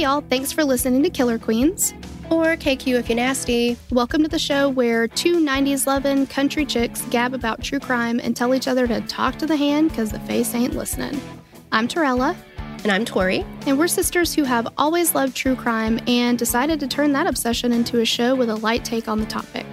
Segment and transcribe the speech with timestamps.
[0.00, 1.92] Hey y'all, thanks for listening to Killer Queens.
[2.30, 3.76] Or KQ if you're nasty.
[3.90, 8.34] Welcome to the show where two 90s loving country chicks gab about true crime and
[8.34, 11.20] tell each other to talk to the hand because the face ain't listening.
[11.70, 12.34] I'm Torella.
[12.82, 13.44] And I'm Tori.
[13.66, 17.70] And we're sisters who have always loved true crime and decided to turn that obsession
[17.70, 19.66] into a show with a light take on the topic.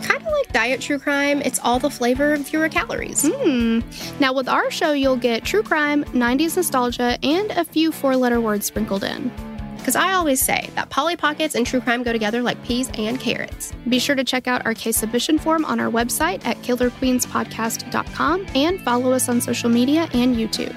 [0.00, 3.28] Kind of like diet true crime, it's all the flavor and fewer calories.
[3.28, 3.80] Hmm.
[4.20, 8.40] Now, with our show, you'll get true crime, 90s nostalgia, and a few four letter
[8.40, 9.32] words sprinkled in.
[9.86, 13.20] Because I always say that Polly Pockets and true crime go together like peas and
[13.20, 13.72] carrots.
[13.88, 18.82] Be sure to check out our case submission form on our website at killerqueenspodcast.com and
[18.82, 20.74] follow us on social media and YouTube.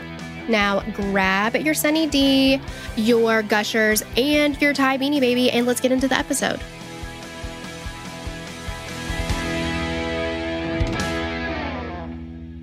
[0.47, 2.61] Now grab your Sunny D,
[2.97, 6.59] your Gushers, and your Ty Beanie Baby, and let's get into the episode.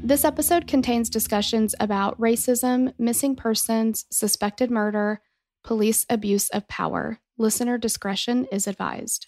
[0.04, 5.20] This episode contains discussions about racism, missing persons, suspected murder,
[5.66, 7.18] police abuse of power.
[7.36, 9.26] Listener discretion is advised.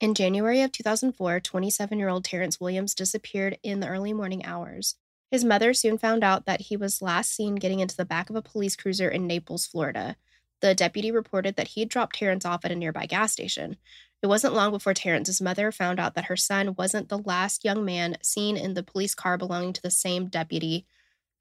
[0.00, 4.94] In January of 2004, 27 year old Terrence Williams disappeared in the early morning hours.
[5.30, 8.36] His mother soon found out that he was last seen getting into the back of
[8.36, 10.16] a police cruiser in Naples, Florida.
[10.62, 13.76] The deputy reported that he had dropped Terrence off at a nearby gas station.
[14.22, 17.84] It wasn't long before Terrence's mother found out that her son wasn't the last young
[17.84, 20.86] man seen in the police car belonging to the same deputy,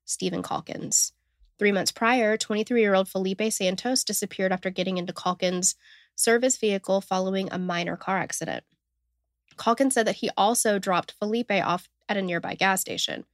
[0.04, 1.14] Steven Calkins.
[1.59, 5.75] Three months prior, 23 year old Felipe Santos disappeared after getting into Calkins'
[6.16, 8.64] service vehicle following a minor car accident.
[9.58, 13.25] Calkins said that he also dropped Felipe off at a nearby gas station.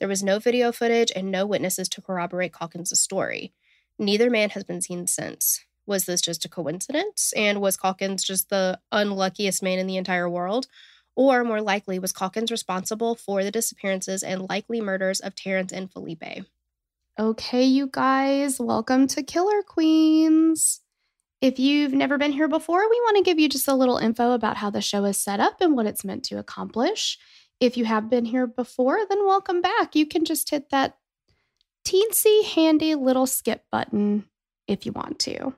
[0.00, 3.52] There was no video footage and no witnesses to corroborate Calkins' story.
[3.96, 5.64] Neither man has been seen since.
[5.86, 7.32] Was this just a coincidence?
[7.36, 10.66] And was Calkins just the unluckiest man in the entire world?
[11.14, 15.90] Or more likely, was Calkins responsible for the disappearances and likely murders of Terrence and
[15.90, 16.44] Felipe?
[17.20, 20.80] Okay, you guys, welcome to Killer Queens.
[21.40, 24.34] If you've never been here before, we want to give you just a little info
[24.34, 27.18] about how the show is set up and what it's meant to accomplish.
[27.58, 29.96] If you have been here before, then welcome back.
[29.96, 30.96] You can just hit that
[31.84, 34.26] teensy handy little skip button
[34.68, 35.54] if you want to.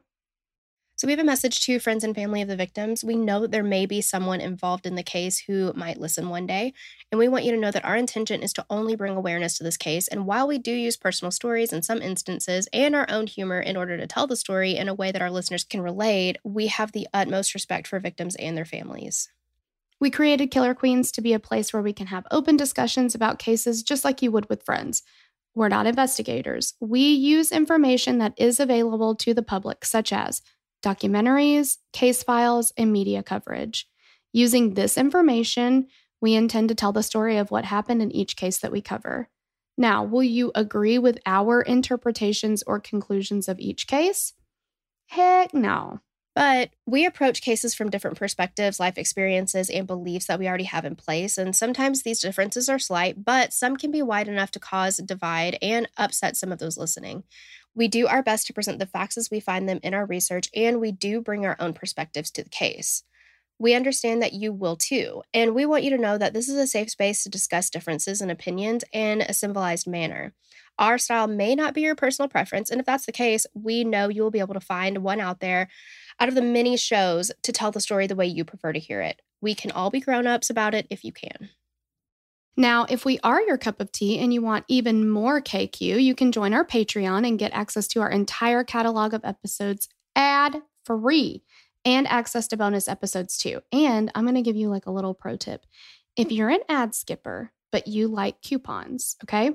[1.01, 3.03] So, we have a message to friends and family of the victims.
[3.03, 6.47] We know that there may be someone involved in the case who might listen one
[6.47, 6.75] day.
[7.11, 9.65] And we want you to know that our intention is to only bring awareness to
[9.65, 10.09] this case.
[10.09, 13.79] And while we do use personal stories in some instances and our own humor in
[13.79, 16.93] order to tell the story in a way that our listeners can relate, we have
[16.93, 19.31] the utmost respect for victims and their families.
[20.01, 23.39] We created Killer Queens to be a place where we can have open discussions about
[23.39, 25.03] cases just like you would with friends.
[25.55, 26.75] We're not investigators.
[26.79, 30.43] We use information that is available to the public, such as
[30.83, 33.89] documentaries, case files, and media coverage.
[34.33, 35.89] Using this information,
[36.21, 39.29] we intend to tell the story of what happened in each case that we cover.
[39.77, 44.35] Now, will you agree with our interpretations or conclusions of each case?
[45.07, 46.01] Heck no.
[46.35, 50.85] But we approach cases from different perspectives, life experiences, and beliefs that we already have
[50.85, 51.37] in place.
[51.37, 55.59] And sometimes these differences are slight, but some can be wide enough to cause divide
[55.61, 57.25] and upset some of those listening.
[57.81, 60.51] We do our best to present the facts as we find them in our research,
[60.55, 63.05] and we do bring our own perspectives to the case.
[63.59, 66.57] We understand that you will too, and we want you to know that this is
[66.57, 70.35] a safe space to discuss differences and opinions in a civilized manner.
[70.79, 74.09] Our style may not be your personal preference, and if that's the case, we know
[74.09, 75.71] you will be able to find one out there
[76.21, 79.01] out of the many shows to tell the story the way you prefer to hear
[79.01, 79.23] it.
[79.41, 81.49] We can all be grown ups about it if you can.
[82.61, 86.15] Now, if we are your cup of tea and you want even more KQ, you
[86.15, 91.43] can join our Patreon and get access to our entire catalog of episodes ad free
[91.87, 93.63] and access to bonus episodes too.
[93.73, 95.65] And I'm going to give you like a little pro tip.
[96.17, 96.37] If mm.
[96.37, 99.53] you're an ad skipper, but you like coupons, okay?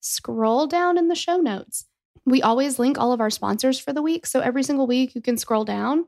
[0.00, 1.84] scroll down in the show notes.
[2.24, 4.24] We always link all of our sponsors for the week.
[4.24, 6.06] So every single week you can scroll down.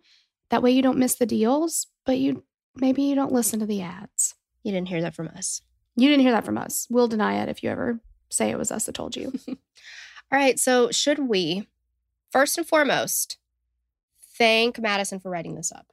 [0.49, 2.45] That way you don't miss the deals, but you
[2.77, 4.37] maybe you don't listen to the ads.
[4.63, 5.61] You didn't hear that from us.
[6.01, 6.87] You didn't hear that from us.
[6.91, 8.01] We'll deny it if you ever
[8.31, 9.33] say it was us that told you.
[9.49, 9.57] All
[10.33, 10.59] right.
[10.59, 11.69] So, should we,
[12.31, 13.37] first and foremost,
[14.39, 15.87] thank Madison for writing this up?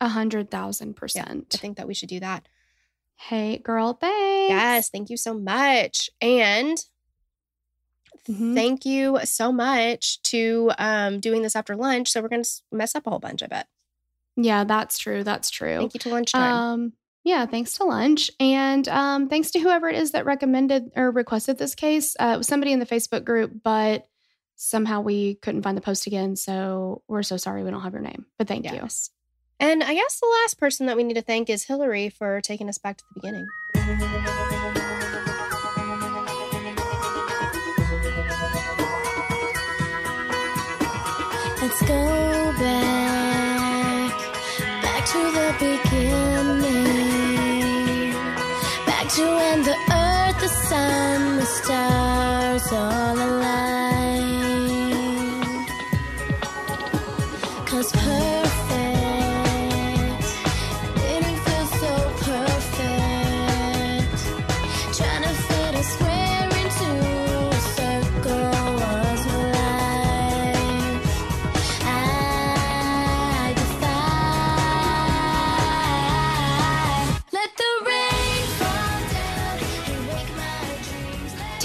[0.00, 1.46] A hundred thousand percent.
[1.54, 2.46] I think that we should do that.
[3.16, 4.50] Hey, girl, thanks.
[4.50, 4.90] Yes.
[4.90, 6.10] Thank you so much.
[6.20, 6.76] And
[8.28, 8.54] Mhm.
[8.54, 12.10] thank you so much to um, doing this after lunch.
[12.10, 13.68] So, we're going to mess up a whole bunch, I bet.
[14.36, 15.24] Yeah, that's true.
[15.24, 15.78] That's true.
[15.78, 16.52] Thank you to lunchtime.
[16.52, 16.92] Um,
[17.28, 18.30] yeah, thanks to lunch.
[18.40, 22.16] And um, thanks to whoever it is that recommended or requested this case.
[22.18, 24.06] Uh, it was somebody in the Facebook group, but
[24.56, 26.36] somehow we couldn't find the post again.
[26.36, 28.24] So we're so sorry we don't have your name.
[28.38, 28.88] But thank you.
[29.60, 32.68] And I guess the last person that we need to thank is Hillary for taking
[32.68, 34.37] us back to the beginning.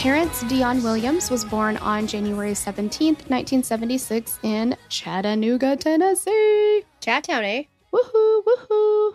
[0.04, 6.84] Terrence Dion Williams was born on January 17th, 1976, in Chattanooga, Tennessee.
[7.00, 7.64] Chat Town, eh?
[7.94, 9.14] Woohoo, woohoo.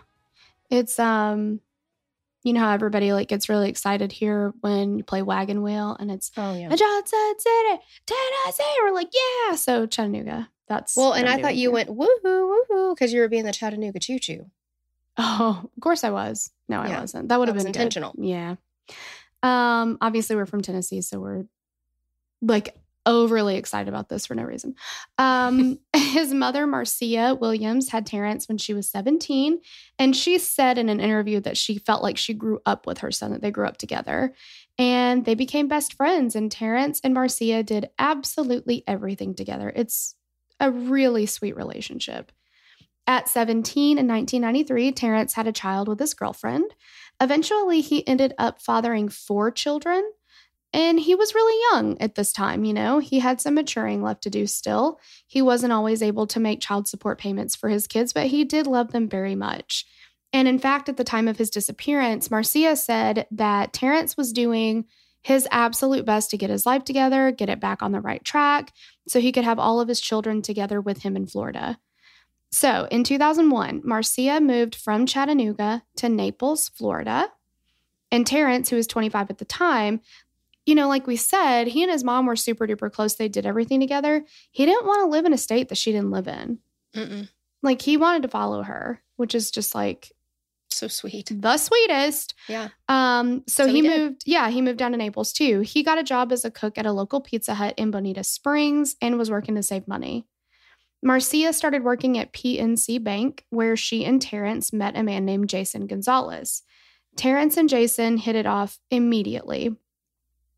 [0.70, 1.60] It's um
[2.42, 6.10] you know how everybody like gets really excited here when you play Wagon Wheel and
[6.10, 6.74] it's Oh, yeah.
[6.74, 8.76] Johnson City, Tennessee.
[8.82, 9.56] We're like, yeah.
[9.56, 10.48] So Chattanooga.
[10.68, 11.70] That's Well, and I'm thought you here.
[11.70, 14.46] went woohoo, woohoo, because you were being the Chattanooga choo choo.
[15.18, 16.50] Oh, of course I was.
[16.66, 17.28] No, I wasn't.
[17.28, 17.76] That would have been good.
[17.76, 18.14] intentional.
[18.16, 18.54] Yeah.
[19.42, 21.44] Um, obviously we're from Tennessee, so we're
[22.42, 22.76] like
[23.06, 24.74] overly excited about this for no reason.
[25.16, 29.60] Um, his mother, Marcia Williams, had Terrence when she was 17,
[29.98, 33.10] and she said in an interview that she felt like she grew up with her
[33.10, 34.34] son, that they grew up together.
[34.78, 39.72] And they became best friends, and Terrence and Marcia did absolutely everything together.
[39.74, 40.14] It's
[40.60, 42.30] a really sweet relationship.
[43.06, 46.74] At 17 in 1993, Terrence had a child with his girlfriend.
[47.20, 50.02] Eventually, he ended up fathering four children.
[50.74, 54.22] And he was really young at this time, you know, he had some maturing left
[54.24, 55.00] to do still.
[55.26, 58.66] He wasn't always able to make child support payments for his kids, but he did
[58.66, 59.86] love them very much.
[60.30, 64.84] And in fact, at the time of his disappearance, Marcia said that Terrence was doing
[65.22, 68.72] his absolute best to get his life together, get it back on the right track,
[69.08, 71.78] so he could have all of his children together with him in Florida.
[72.50, 77.30] So in 2001, Marcia moved from Chattanooga to Naples, Florida.
[78.10, 80.00] And Terrence, who was 25 at the time,
[80.64, 83.14] you know, like we said, he and his mom were super duper close.
[83.14, 84.24] They did everything together.
[84.50, 86.58] He didn't want to live in a state that she didn't live in.
[86.94, 87.28] Mm-mm.
[87.62, 90.12] Like he wanted to follow her, which is just like
[90.70, 91.30] So sweet.
[91.34, 92.34] the sweetest.
[92.48, 92.68] Yeah.
[92.88, 95.60] Um, so, So he he moved, yeah, he moved down to Naples too.
[95.60, 98.96] He got a job as a cook at a local Pizza Hut in Bonita Springs
[99.02, 100.26] and was working to save money.
[101.02, 105.86] Marcia started working at PNC Bank, where she and Terrence met a man named Jason
[105.86, 106.62] Gonzalez.
[107.16, 109.74] Terrence and Jason hit it off immediately.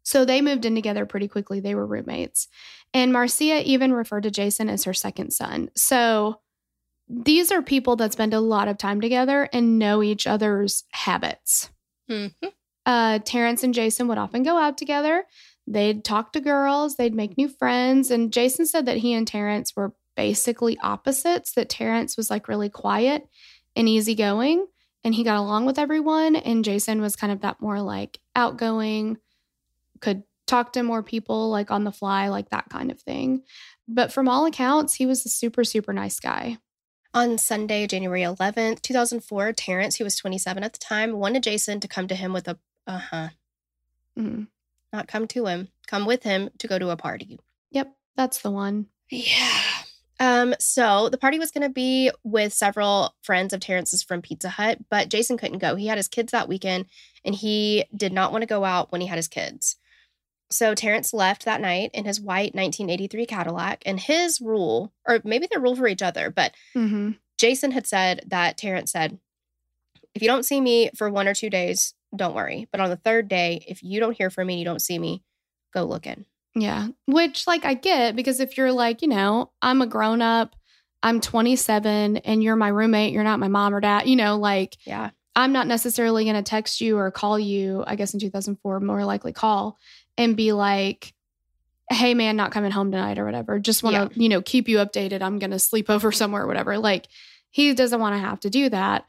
[0.02, 1.60] So they moved in together pretty quickly.
[1.60, 2.48] They were roommates.
[2.92, 5.70] And Marcia even referred to Jason as her second son.
[5.76, 6.40] So
[7.08, 11.70] these are people that spend a lot of time together and know each other's habits.
[12.08, 12.32] Mhm.
[12.86, 15.24] Uh, Terrence and Jason would often go out together.
[15.66, 18.10] They'd talk to girls, they'd make new friends.
[18.10, 22.68] And Jason said that he and Terrence were basically opposites, that Terrence was like really
[22.68, 23.28] quiet
[23.76, 24.66] and easygoing
[25.04, 26.36] and he got along with everyone.
[26.36, 29.18] And Jason was kind of that more like outgoing,
[30.00, 33.42] could talk to more people like on the fly, like that kind of thing.
[33.88, 36.58] But from all accounts, he was a super, super nice guy.
[37.14, 41.88] On Sunday, January 11th, 2004, Terrence, who was 27 at the time, wanted Jason to
[41.88, 43.28] come to him with a, uh huh,
[44.18, 44.48] Mhm.
[44.92, 47.40] not come to him, come with him to go to a party.
[47.70, 48.86] Yep, that's the one.
[49.10, 49.60] Yeah.
[50.20, 54.50] Um, so the party was going to be with several friends of Terrence's from Pizza
[54.50, 55.74] Hut, but Jason couldn't go.
[55.74, 56.84] He had his kids that weekend
[57.24, 59.76] and he did not want to go out when he had his kids.
[60.50, 65.46] So Terrence left that night in his white 1983 Cadillac, and his rule, or maybe
[65.50, 67.12] their rule for each other, but Mm-hmm.
[67.38, 69.18] Jason had said that Terrence said,
[70.14, 72.68] if you don't see me for one or two days, don't worry.
[72.70, 74.98] But on the third day, if you don't hear from me and you don't see
[74.98, 75.22] me,
[75.72, 76.26] go looking.
[76.54, 76.88] Yeah.
[77.06, 80.56] Which, like, I get because if you're like, you know, I'm a grown up,
[81.02, 84.76] I'm 27, and you're my roommate, you're not my mom or dad, you know, like,
[84.84, 85.10] Yeah.
[85.36, 89.04] I'm not necessarily going to text you or call you, I guess in 2004, more
[89.04, 89.78] likely call
[90.18, 91.14] and be like,
[91.88, 93.58] hey, man, not coming home tonight or whatever.
[93.58, 95.22] Just want to, you know, keep you updated.
[95.22, 96.78] I'm going to sleep over somewhere or whatever.
[96.78, 97.06] Like,
[97.50, 99.06] he doesn't want to have to do that.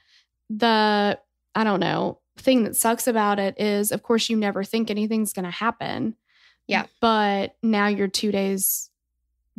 [0.49, 1.19] The,
[1.55, 5.33] I don't know, thing that sucks about it is, of course, you never think anything's
[5.33, 6.15] going to happen.
[6.67, 6.85] Yeah.
[6.99, 8.89] But now you're two days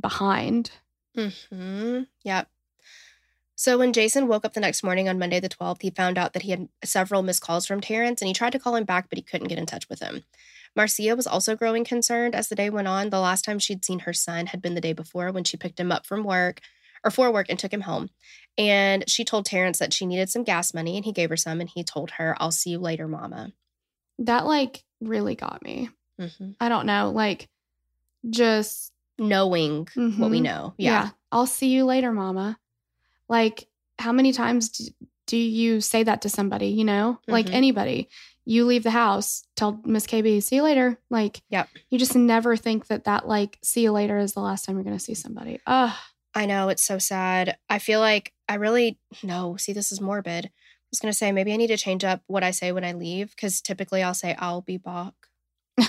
[0.01, 0.71] behind.
[1.17, 2.03] Mm-hmm.
[2.25, 2.49] Yep.
[3.55, 6.33] So when Jason woke up the next morning on Monday the 12th, he found out
[6.33, 9.09] that he had several missed calls from Terrence and he tried to call him back,
[9.09, 10.25] but he couldn't get in touch with him.
[10.75, 13.11] Marcia was also growing concerned as the day went on.
[13.11, 15.79] The last time she'd seen her son had been the day before when she picked
[15.79, 16.61] him up from work
[17.05, 18.11] or for work and took him home.
[18.57, 21.61] And she told Terrence that she needed some gas money and he gave her some
[21.61, 23.53] and he told her, I'll see you later, mama.
[24.19, 25.91] That like really got me.
[26.21, 26.51] Mm-hmm.
[26.61, 27.49] I don't know, like
[28.29, 30.43] just Knowing what we Mhm.
[30.43, 30.75] know.
[30.79, 31.11] Yeah.
[31.31, 32.59] I'll see you later, mama.
[33.29, 34.85] Like, how many times do,
[35.27, 37.21] do you say that to somebody, you know?
[37.29, 37.53] Like Mhm.
[37.55, 38.09] anybody.
[38.47, 40.99] You leave the house, tell Miss KB, see you later.
[41.11, 41.69] Like, Yep.
[41.91, 44.83] you just never think that that, like, see you later is the last time you're
[44.85, 45.61] going to see somebody.
[45.67, 45.95] Ugh.
[46.35, 47.59] I know it's so sad.
[47.69, 49.57] I feel like I really no.
[49.57, 50.47] See, this is morbid.
[50.47, 50.51] I
[50.91, 53.31] was gonna say maybe I need to change up what I say when I leave
[53.31, 55.13] because typically I'll say I'll be back.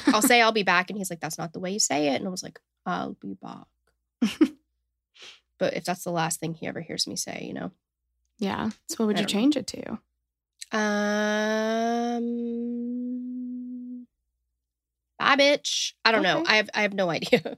[0.08, 2.16] I'll say I'll be back, and he's like, "That's not the way you say it,"
[2.16, 3.68] and I was like, "I'll be back."
[5.58, 7.72] but if that's the last thing he ever hears me say, you know,
[8.38, 8.70] yeah.
[8.90, 9.40] So, what would I you don't know.
[9.40, 10.00] change it to?
[12.34, 14.08] um,
[15.20, 15.94] bye, bitch.
[16.06, 16.44] I don't know.
[16.48, 17.42] I have I have no idea.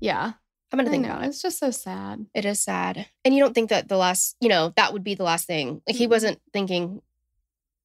[0.00, 0.32] yeah.
[0.70, 1.20] I'm gonna I think know.
[1.22, 2.26] It's just so sad.
[2.34, 3.06] It is sad.
[3.24, 5.80] And you don't think that the last, you know, that would be the last thing.
[5.86, 7.00] Like he wasn't thinking,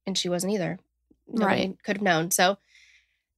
[0.05, 0.79] and she wasn't either.
[1.27, 1.77] Nobody Right.
[1.83, 2.29] Could have known.
[2.31, 2.57] So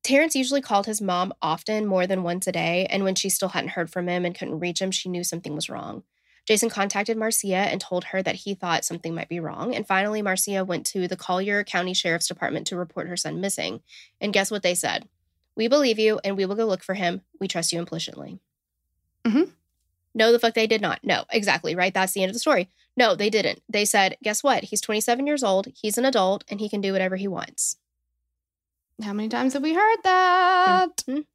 [0.05, 2.85] Terrence usually called his mom often, more than once a day.
[2.91, 5.55] And when she still hadn't heard from him and couldn't reach him, she knew something
[5.55, 6.03] was wrong.
[6.47, 9.73] Jason contacted Marcia and told her that he thought something might be wrong.
[9.73, 13.81] And finally, Marcia went to the Collier County Sheriff's Department to report her son missing.
[14.21, 15.09] And guess what they said?
[15.55, 17.21] We believe you and we will go look for him.
[17.39, 18.37] We trust you implicitly.
[19.23, 19.49] Mm-hmm.
[20.13, 20.99] No, the fuck they did not.
[21.01, 21.95] No, exactly, right?
[21.95, 22.69] That's the end of the story.
[22.95, 23.63] No, they didn't.
[23.67, 24.65] They said, guess what?
[24.65, 27.77] He's 27 years old, he's an adult, and he can do whatever he wants.
[29.03, 30.97] How many times have we heard that?
[31.07, 31.25] Mhm.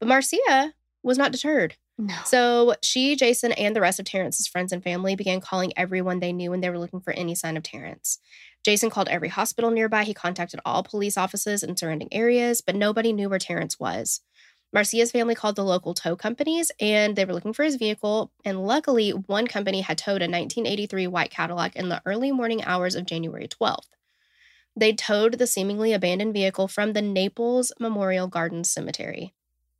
[0.00, 1.76] But Marcia was not deterred.
[1.96, 2.14] No.
[2.24, 6.32] So she, Jason, and the rest of Terrence's friends and family began calling everyone they
[6.32, 8.18] knew when they were looking for any sign of Terrence.
[8.64, 10.02] Jason called every hospital nearby.
[10.02, 14.22] He contacted all police offices in surrounding areas, but nobody knew where Terrence was.
[14.72, 18.32] Marcia's family called the local tow companies and they were looking for his vehicle.
[18.44, 22.96] And luckily, one company had towed a 1983 white Cadillac in the early morning hours
[22.96, 23.86] of January 12th.
[24.76, 29.32] They towed the seemingly abandoned vehicle from the Naples Memorial Gardens Cemetery.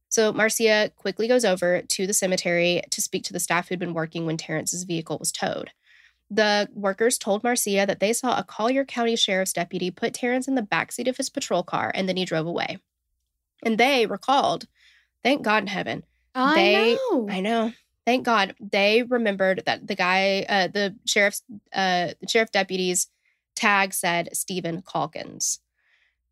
[0.09, 3.95] So Marcia quickly goes over to the cemetery to speak to the staff who'd been
[3.95, 5.73] working when Terrence's vehicle was towed.
[6.31, 10.55] The workers told Marcia that they saw a Collier County Sheriff's deputy put Terrence in
[10.55, 12.79] the backseat of his patrol car and then he drove away.
[13.65, 14.67] And they recalled,
[15.25, 17.29] thank God in heaven, I they- know.
[17.29, 17.73] I know.
[18.07, 23.09] Thank God they remembered that the guy, uh, the sheriff's, uh, the sheriff deputy's
[23.55, 25.61] tag said Steven Calkins.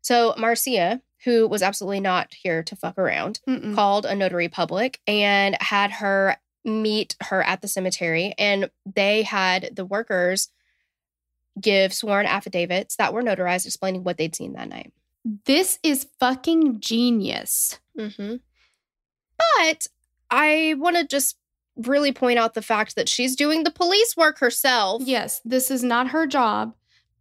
[0.01, 3.75] So Marcia, who was absolutely not here to fuck around, Mm-mm.
[3.75, 8.33] called a notary public and had her meet her at the cemetery.
[8.37, 10.49] And they had the workers
[11.59, 14.91] give sworn affidavits that were notarized explaining what they'd seen that night.
[15.45, 17.79] This is fucking genius.
[17.97, 18.35] Mm-hmm.
[19.37, 19.87] But
[20.29, 21.37] I want to just
[21.75, 25.01] really point out the fact that she's doing the police work herself.
[25.05, 26.73] Yes, this is not her job,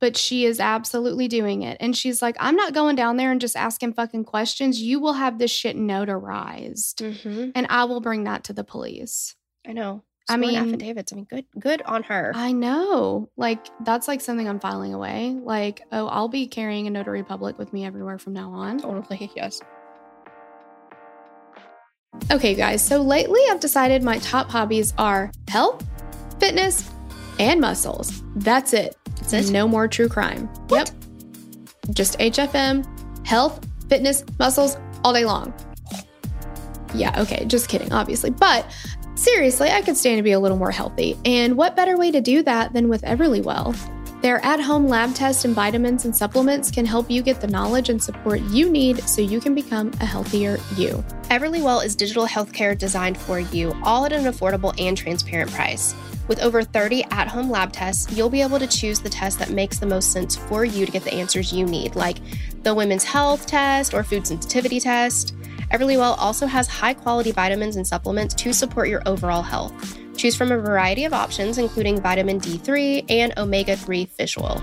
[0.03, 1.77] but she is absolutely doing it.
[1.79, 4.83] And she's like, I'm not going down there and just asking fucking questions.
[4.83, 6.97] You will have this shit notarized.
[6.97, 7.51] Mm-hmm.
[7.55, 9.37] And I will bring that to the police.
[9.65, 10.03] I know.
[10.29, 11.13] I mean- affidavits.
[11.13, 12.33] I mean, good, good on her.
[12.35, 13.31] I know.
[13.37, 15.39] Like, that's like something I'm filing away.
[15.41, 18.81] Like, oh, I'll be carrying a notary public with me everywhere from now on.
[18.81, 19.61] totally, yes.
[22.33, 25.87] Okay, guys, so lately I've decided my top hobbies are health,
[26.41, 26.91] fitness,
[27.39, 28.21] and muscles.
[28.35, 28.97] That's it.
[29.31, 29.53] That's it?
[29.53, 30.49] No more true crime.
[30.71, 30.91] Yep.
[31.91, 32.87] Just HFM,
[33.27, 35.53] health, fitness, muscles all day long.
[36.95, 38.31] Yeah, okay, just kidding, obviously.
[38.31, 38.67] But
[39.15, 41.19] seriously, I could stand to be a little more healthy.
[41.25, 43.75] And what better way to do that than with Everlywell?
[44.23, 47.89] Their at home lab tests and vitamins and supplements can help you get the knowledge
[47.89, 51.05] and support you need so you can become a healthier you.
[51.25, 55.97] Everlywell is digital healthcare designed for you, all at an affordable and transparent price.
[56.29, 59.51] With over 30 at home lab tests, you'll be able to choose the test that
[59.51, 62.19] makes the most sense for you to get the answers you need, like
[62.63, 65.35] the women's health test or food sensitivity test.
[65.73, 69.99] Everlywell also has high quality vitamins and supplements to support your overall health.
[70.17, 74.63] Choose from a variety of options, including vitamin D3 and omega 3 fish oil.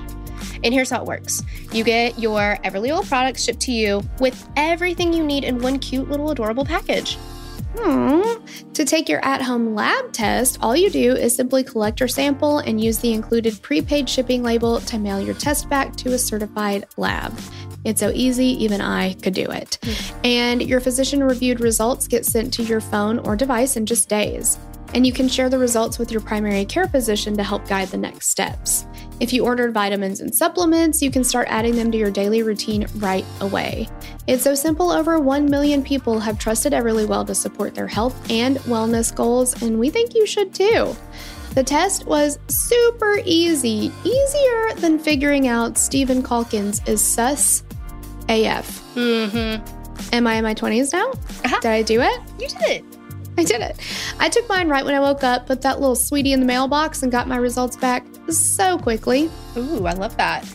[0.64, 1.42] And here's how it works
[1.72, 6.10] you get your Everlywell products shipped to you with everything you need in one cute
[6.10, 7.18] little adorable package.
[7.78, 8.44] Hmm.
[8.74, 12.60] To take your at home lab test, all you do is simply collect your sample
[12.60, 16.88] and use the included prepaid shipping label to mail your test back to a certified
[16.98, 17.38] lab.
[17.86, 19.78] It's so easy, even I could do it.
[20.24, 24.58] And your physician reviewed results get sent to your phone or device in just days.
[24.94, 27.98] And you can share the results with your primary care physician to help guide the
[27.98, 28.86] next steps.
[29.20, 32.88] If you ordered vitamins and supplements, you can start adding them to your daily routine
[32.96, 33.88] right away.
[34.28, 38.58] It's so simple, over 1 million people have trusted Everlywell to support their health and
[38.60, 40.96] wellness goals, and we think you should too.
[41.56, 47.64] The test was super easy, easier than figuring out Steven Calkins is sus
[48.30, 48.82] AF.
[48.96, 50.14] Mm-hmm.
[50.14, 51.10] Am I in my 20s now?
[51.10, 51.60] Uh-huh.
[51.60, 52.22] Did I do it?
[52.40, 52.89] You did it.
[53.40, 53.80] I did it.
[54.20, 57.04] I took mine right when I woke up, put that little sweetie in the mailbox,
[57.04, 59.30] and got my results back so quickly.
[59.56, 60.46] Ooh, I love that.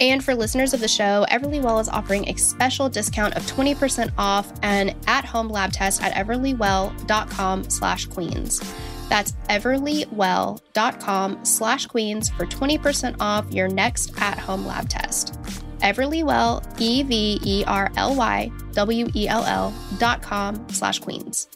[0.00, 4.50] And for listeners of the show, Everlywell is offering a special discount of 20% off
[4.62, 8.62] an at-home lab test at everlywell.com slash queens.
[9.10, 15.34] That's everlywell.com slash queens for 20% off your next at-home lab test.
[15.80, 21.48] Everlywell, E-V-E-R-L-Y, W-E-L-L dot com slash queens.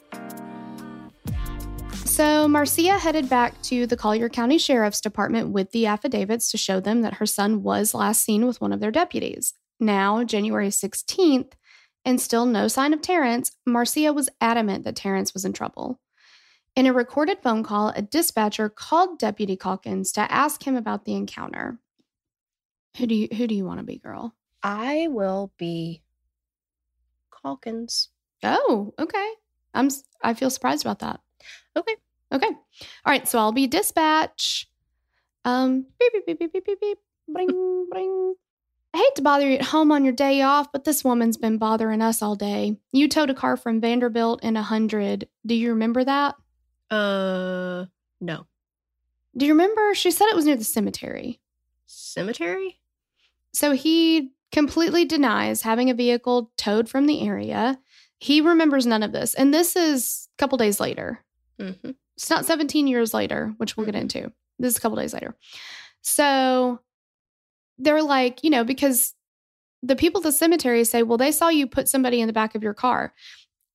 [2.15, 6.79] So Marcia headed back to the Collier County Sheriff's Department with the affidavits to show
[6.79, 9.53] them that her son was last seen with one of their deputies.
[9.81, 11.51] Now, January 16th,
[12.05, 15.99] and still no sign of Terrence, Marcia was adamant that Terrence was in trouble.
[16.73, 21.15] In a recorded phone call, a dispatcher called Deputy Calkins to ask him about the
[21.15, 21.79] encounter.
[22.95, 24.33] Who do you who do you want to be, girl?
[24.63, 26.01] I will be
[27.43, 28.07] Calkins.
[28.41, 29.33] Oh, okay.
[29.73, 29.89] I'm
[30.23, 31.19] I feel surprised about that.
[31.75, 31.95] Okay.
[32.35, 32.47] Okay.
[32.47, 32.55] All
[33.07, 33.27] right.
[33.27, 34.69] So I'll be dispatch.
[35.45, 36.97] Um, beep, beep, beep, beep, beep, beep, beep.
[37.27, 38.35] Bring, bring.
[38.93, 41.57] I hate to bother you at home on your day off, but this woman's been
[41.57, 42.77] bothering us all day.
[42.91, 45.27] You towed a car from Vanderbilt in a hundred.
[45.45, 46.35] Do you remember that?
[46.89, 47.85] Uh,
[48.21, 48.45] no.
[49.35, 49.93] Do you remember?
[49.95, 51.41] She said it was near the cemetery.
[51.85, 52.79] Cemetery?
[53.53, 57.77] So he completely denies having a vehicle towed from the area.
[58.19, 59.33] He remembers none of this.
[59.33, 61.19] And this is a couple days later.
[61.59, 61.91] Mm-hmm.
[62.17, 64.01] It's not 17 years later, which we'll get Mhm.
[64.01, 64.31] into.
[64.59, 65.35] This is a couple days later.
[66.01, 66.79] So
[67.77, 69.13] they're like, you know, because
[69.83, 72.55] the people at the cemetery say, well, they saw you put somebody in the back
[72.55, 73.13] of your car.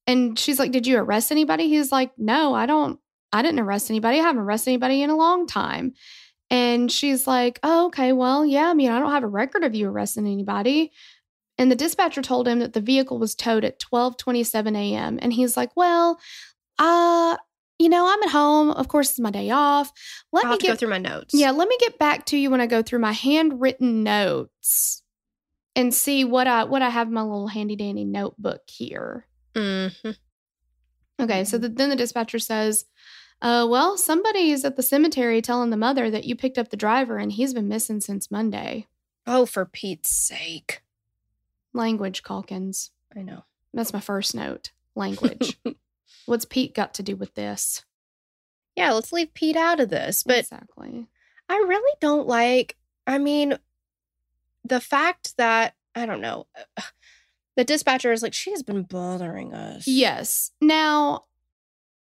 [0.07, 1.68] And she's like, did you arrest anybody?
[1.68, 2.98] He's like, no, I don't,
[3.33, 4.18] I didn't arrest anybody.
[4.18, 5.92] I haven't arrested anybody in a long time.
[6.48, 9.74] And she's like, oh, okay, well, yeah, I mean, I don't have a record of
[9.74, 10.90] you arresting anybody.
[11.59, 15.18] And the dispatcher told him that the vehicle was towed at 12:27 a.m.
[15.20, 16.18] And he's like, "Well,
[16.79, 17.37] uh,
[17.81, 18.71] you know, I'm at home.
[18.71, 19.90] Of course, it's my day off.
[20.33, 21.35] Let I'll me to go through my notes.
[21.35, 25.03] yeah, let me get back to you when I go through my handwritten notes
[25.75, 30.11] and see what I what I have in my little handy dandy notebook here." Mm-hmm.
[31.21, 32.87] Okay, so the, then the dispatcher says,
[33.43, 36.77] uh, well, somebody is at the cemetery telling the mother that you picked up the
[36.77, 38.87] driver and he's been missing since Monday.
[39.27, 40.83] Oh, for Pete's sake.
[41.73, 42.90] Language, Calkins.
[43.16, 43.45] I know.
[43.73, 44.73] That's my first note.
[44.95, 45.59] Language.
[46.26, 47.85] What's Pete got to do with this?
[48.76, 50.22] yeah, let's leave Pete out of this.
[50.22, 51.06] But exactly.
[51.48, 53.59] I really don't like, I mean,
[54.64, 56.83] the fact that, I don't know, uh,
[57.56, 59.87] the dispatcher is like, she has been bothering us.
[59.87, 60.52] Yes.
[60.61, 61.24] Now,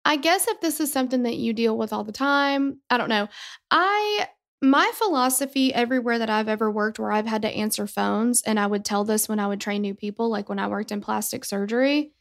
[0.06, 3.10] I guess if this is something that you deal with all the time, I don't
[3.10, 3.28] know.
[3.70, 4.28] I
[4.62, 8.66] my philosophy everywhere that I've ever worked where I've had to answer phones and I
[8.66, 11.46] would tell this when I would train new people like when I worked in plastic
[11.46, 12.14] surgery,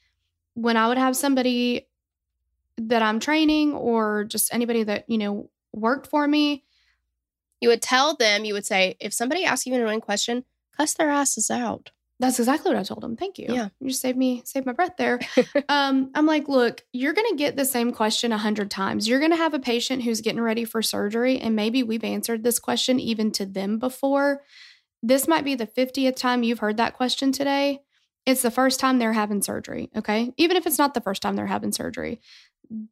[0.54, 1.86] when I would have somebody
[2.78, 6.64] that I'm training or just anybody that, you know, worked for me,
[7.60, 10.44] You would tell them, you would say, if somebody asks you an annoying question,
[10.76, 11.90] cuss their asses out.
[12.20, 13.16] That's exactly what I told him.
[13.16, 13.46] Thank you.
[13.48, 13.68] Yeah.
[13.80, 15.18] You just saved me, saved my breath there.
[15.68, 19.08] um, I'm like, look, you're gonna get the same question a hundred times.
[19.08, 22.58] You're gonna have a patient who's getting ready for surgery, and maybe we've answered this
[22.58, 24.42] question even to them before.
[25.02, 27.80] This might be the 50th time you've heard that question today.
[28.26, 29.90] It's the first time they're having surgery.
[29.96, 30.32] Okay.
[30.36, 32.20] Even if it's not the first time they're having surgery,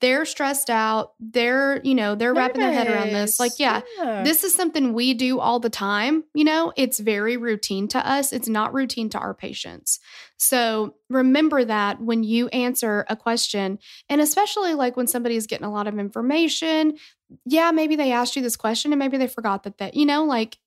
[0.00, 1.14] they're stressed out.
[1.18, 3.40] They're, you know, they're wrapping their head around this.
[3.40, 3.80] Like, yeah,
[4.22, 6.24] this is something we do all the time.
[6.34, 8.34] You know, it's very routine to us.
[8.34, 9.98] It's not routine to our patients.
[10.36, 13.78] So remember that when you answer a question,
[14.10, 16.98] and especially like when somebody is getting a lot of information,
[17.46, 20.24] yeah, maybe they asked you this question and maybe they forgot that, that, you know,
[20.24, 20.58] like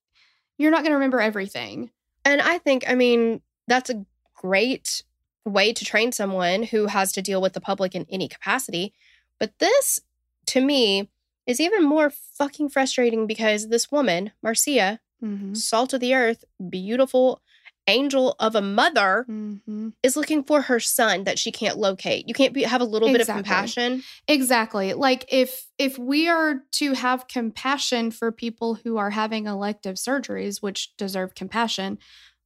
[0.57, 1.91] you're not going to remember everything.
[2.25, 4.03] And I think, I mean, that's a
[4.45, 5.03] great
[5.45, 8.93] way to train someone who has to deal with the public in any capacity.
[9.39, 9.99] But this,
[10.47, 11.09] to me,
[11.47, 15.55] is even more fucking frustrating because this woman, Marcia, Mhm.
[15.55, 17.41] salt of the earth, beautiful
[17.87, 19.93] angel of a mother, Mhm.
[20.01, 22.27] is looking for her son that she can't locate.
[22.27, 24.03] You can't be, have a little bit of compassion.
[24.27, 24.93] Exactly.
[24.93, 30.61] Like if if we are to have compassion for people who are having elective surgeries
[30.63, 31.97] which deserve compassion,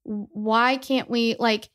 [0.04, 1.70] why can't we like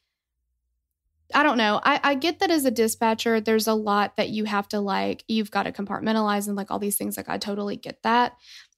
[1.34, 1.80] I don't know.
[1.82, 5.24] I, I get that as a dispatcher, there's a lot that you have to like,
[5.28, 7.16] you've got to compartmentalize and like all these things.
[7.16, 8.36] Like, I totally get that.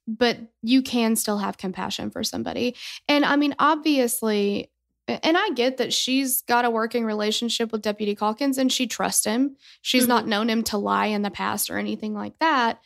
[0.09, 2.75] But you can still have compassion for somebody.
[3.09, 4.71] And I mean, obviously,
[5.09, 9.25] and I get that she's got a working relationship with Deputy Calkins and she trusts
[9.25, 9.57] him.
[9.83, 12.81] She's not known him to lie in the past or anything like that.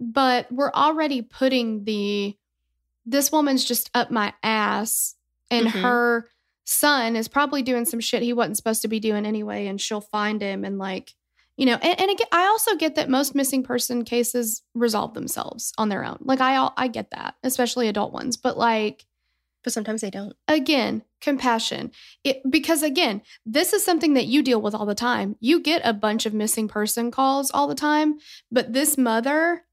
[0.00, 2.36] But we're already putting the,
[3.06, 5.14] this woman's just up my ass
[5.50, 5.82] and Mhm.
[5.82, 6.28] her
[6.64, 10.00] son is probably doing some shit he wasn't supposed to be doing anyway and she'll
[10.00, 11.12] find him and like
[11.56, 15.72] you know and, and again i also get that most missing person cases resolve themselves
[15.78, 16.18] on their own.
[16.20, 19.04] Like i i get that especially adult ones but like
[19.62, 20.34] But sometimes they don't.
[20.48, 21.90] again compassion.
[22.22, 25.36] It, because again this is something that you deal with all the time.
[25.40, 28.18] You get a bunch of missing person calls all the time
[28.50, 29.63] but this mother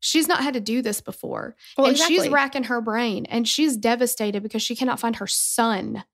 [0.00, 3.76] she's not had to do this before Well, and she's racking her brain and she's
[3.76, 6.04] devastated because she cannot find her son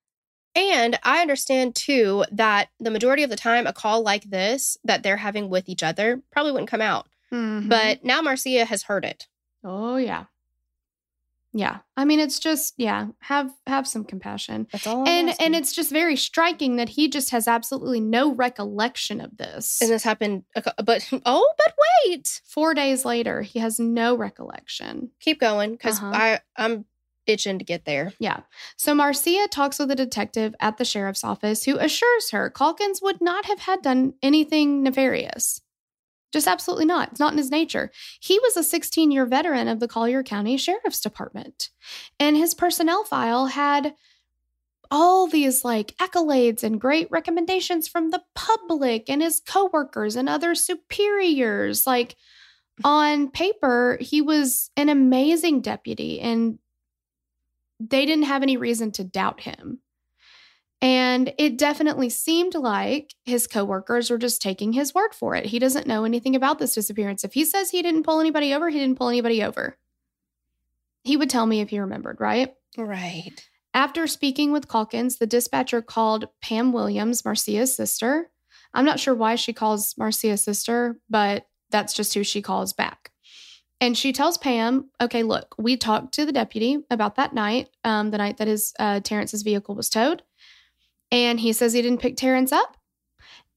[0.54, 5.02] And I understand too that the majority of the time, a call like this that
[5.02, 7.06] they're having with each other probably wouldn't come out.
[7.32, 7.68] Mm-hmm.
[7.68, 9.26] But now Marcia has heard it.
[9.64, 10.24] oh yeah
[11.54, 15.02] yeah i mean it's just yeah have have some compassion That's all.
[15.02, 15.46] I'm and asking.
[15.46, 19.90] and it's just very striking that he just has absolutely no recollection of this and
[19.90, 20.44] this happened.
[20.84, 21.74] But oh, but
[22.06, 26.12] wait, four days later he has no recollection keep going because Uh-huh.
[26.14, 26.84] I I'm
[27.26, 28.12] itching to get there.
[28.18, 28.40] Yeah.
[28.76, 33.20] So Marcia talks with a detective at the sheriff's office who assures her Calkins would
[33.20, 35.60] not have had done anything nefarious.
[36.32, 37.10] Just absolutely not.
[37.10, 37.90] It's not in his nature.
[38.20, 41.70] He was a 16 year veteran of the Collier County Sheriff's Department,
[42.18, 43.94] and his personnel file had
[44.90, 50.54] all these like accolades and great recommendations from the public and his coworkers and other
[50.54, 51.86] superiors.
[51.86, 52.14] Like
[52.84, 56.58] on paper, he was an amazing deputy and
[57.80, 59.80] they didn't have any reason to doubt him.
[60.82, 65.46] And it definitely seemed like his coworkers were just taking his word for it.
[65.46, 67.22] He doesn't know anything about this disappearance.
[67.22, 69.78] If he says he didn't pull anybody over, he didn't pull anybody over.
[71.04, 72.52] He would tell me if he remembered, right?
[72.76, 73.48] Right.
[73.72, 78.30] After speaking with Calkins, the dispatcher called Pam Williams, Marcia's sister.
[78.74, 83.12] I'm not sure why she calls Marcia's sister, but that's just who she calls back.
[83.80, 88.10] And she tells Pam, okay, look, we talked to the deputy about that night, um,
[88.10, 90.22] the night that his uh, Terrence's vehicle was towed.
[91.12, 92.76] And he says he didn't pick Terrence up.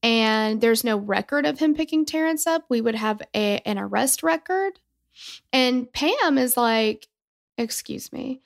[0.02, 2.66] And there's no record of him picking Terrence up.
[2.68, 4.78] We would have a, an arrest record.
[5.52, 7.08] And Pam is like,
[7.56, 8.42] excuse me.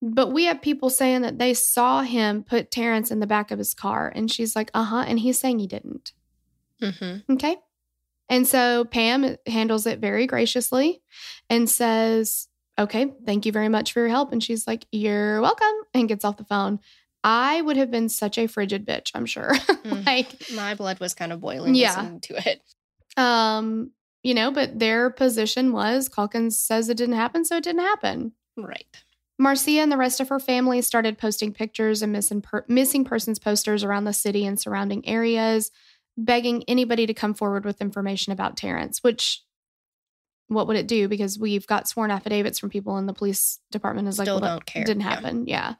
[0.00, 3.58] But we have people saying that they saw him put Terrence in the back of
[3.58, 4.10] his car.
[4.14, 5.04] And she's like, uh huh.
[5.06, 6.12] And he's saying he didn't.
[6.80, 7.32] Mm-hmm.
[7.34, 7.56] Okay.
[8.28, 11.02] And so Pam handles it very graciously
[11.50, 12.48] and says,
[12.78, 14.32] Okay, thank you very much for your help.
[14.32, 15.74] And she's like, You're welcome.
[15.92, 16.80] And gets off the phone.
[17.24, 19.52] I would have been such a frigid bitch, I'm sure.
[19.82, 20.06] Mm.
[20.06, 21.96] like, My blood was kind of boiling Yeah.
[21.96, 22.62] listening to it.
[23.16, 23.90] um,
[24.22, 28.32] you know, but their position was Calkins says it didn't happen, so it didn't happen.
[28.56, 28.86] Right.
[29.40, 33.40] Marcia and the rest of her family started posting pictures and missing, per- missing persons
[33.40, 35.72] posters around the city and surrounding areas,
[36.16, 39.42] begging anybody to come forward with information about Terrence, which
[40.46, 41.08] what would it do?
[41.08, 44.54] Because we've got sworn affidavits from people in the police department is like, Still well,
[44.56, 44.84] don't care.
[44.84, 45.08] didn't Yeah.
[45.08, 45.46] happen.
[45.48, 45.74] Yeah.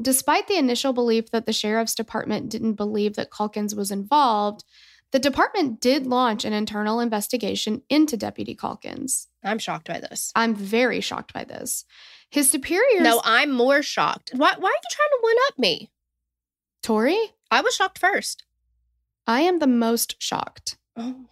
[0.00, 4.64] Despite the initial belief that the sheriff's department didn't believe that Calkins was involved,
[5.12, 9.28] the department did launch an internal investigation into Deputy Calkins.
[9.44, 10.32] I'm shocked by this.
[10.34, 11.84] I'm very shocked by this.
[12.30, 14.30] His superiors, No, I'm more shocked.
[14.34, 15.90] Why, why are you trying to one up me?
[16.82, 17.18] Tori,
[17.50, 18.44] I was shocked first.
[19.26, 20.78] I am the most shocked.
[20.96, 21.26] Oh,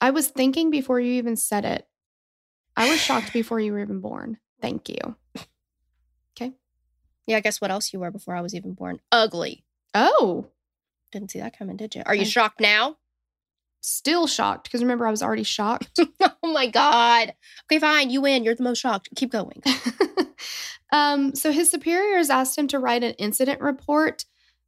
[0.00, 1.86] I was thinking before you even said it.
[2.76, 4.38] I was shocked before you were even born.
[4.60, 5.16] Thank you.
[7.26, 7.36] yeah.
[7.36, 9.00] I guess what else you were before I was even born?
[9.10, 9.64] Ugly.
[9.94, 10.46] Oh,
[11.12, 12.02] Didn't see that coming, did you?
[12.06, 12.30] Are you Okay.
[12.30, 12.96] shocked now?
[13.84, 15.98] still shocked because remember I was already shocked.
[16.20, 17.34] oh my god.
[17.64, 18.10] Okay, fine.
[18.10, 18.44] You win.
[18.44, 19.08] You're the most shocked.
[19.16, 19.60] Keep going.
[20.92, 24.24] um, so his superiors asked him to write an incident report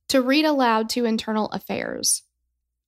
[0.08, 2.22] to read aloud to internal affairs.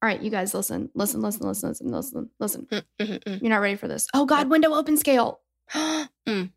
[0.03, 2.67] All right, you guys, listen, listen, listen, listen, listen, listen, listen.
[2.71, 4.07] Mm, mm, mm, You're not ready for this.
[4.13, 5.41] Oh God, window open scale,
[5.75, 6.51] mm.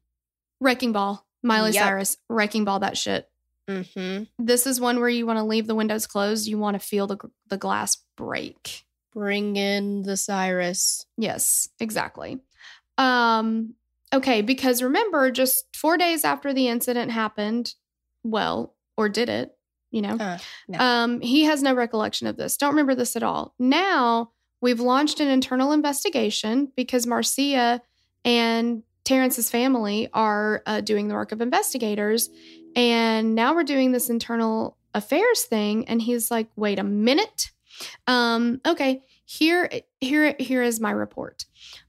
[0.60, 1.84] wrecking ball, Miley Yep.
[1.84, 3.30] Cyrus, wrecking ball, that shit.
[3.70, 4.24] Mm-hmm.
[4.44, 6.48] This is one where you want to leave the windows closed.
[6.48, 8.84] You want to feel the, the glass break.
[9.14, 11.06] Bring in the Cyrus.
[11.18, 12.40] Yes, exactly.
[12.98, 13.76] Um,
[14.14, 17.74] okay, because remember, just four days after the incident happened,
[18.24, 19.56] well, or did it,
[19.92, 20.16] you know?
[20.16, 20.80] Uh, no.
[20.80, 22.58] Um, he has no recollection of this.
[22.58, 23.54] Don't remember this at all.
[23.60, 27.82] Now we've launched an internal investigation because Marcia
[28.26, 32.30] and Terrence's family are uh, doing the work of investigators.
[32.76, 35.88] And now we're doing this internal affairs thing.
[35.88, 37.50] And he's like, wait a minute.
[38.06, 39.68] Um, okay, here,
[40.00, 41.46] here, here is my report.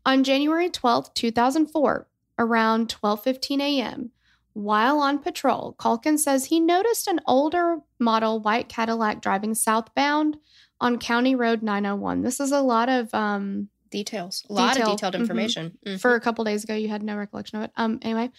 [0.07, 4.13] On January 12th, 2004, around 12:15 a.m.,
[4.55, 10.39] while on patrol, Calkins says he noticed an older model white Cadillac driving southbound
[10.81, 12.23] on County Road 901.
[12.23, 14.45] This is a lot of um details.
[14.49, 14.91] A lot Detail.
[14.93, 15.21] of detailed Mhm.
[15.21, 15.79] information.
[15.87, 16.01] Mhm.
[16.01, 17.73] for a couple days ago you had no recollection of it.
[17.77, 18.31] Um anyway,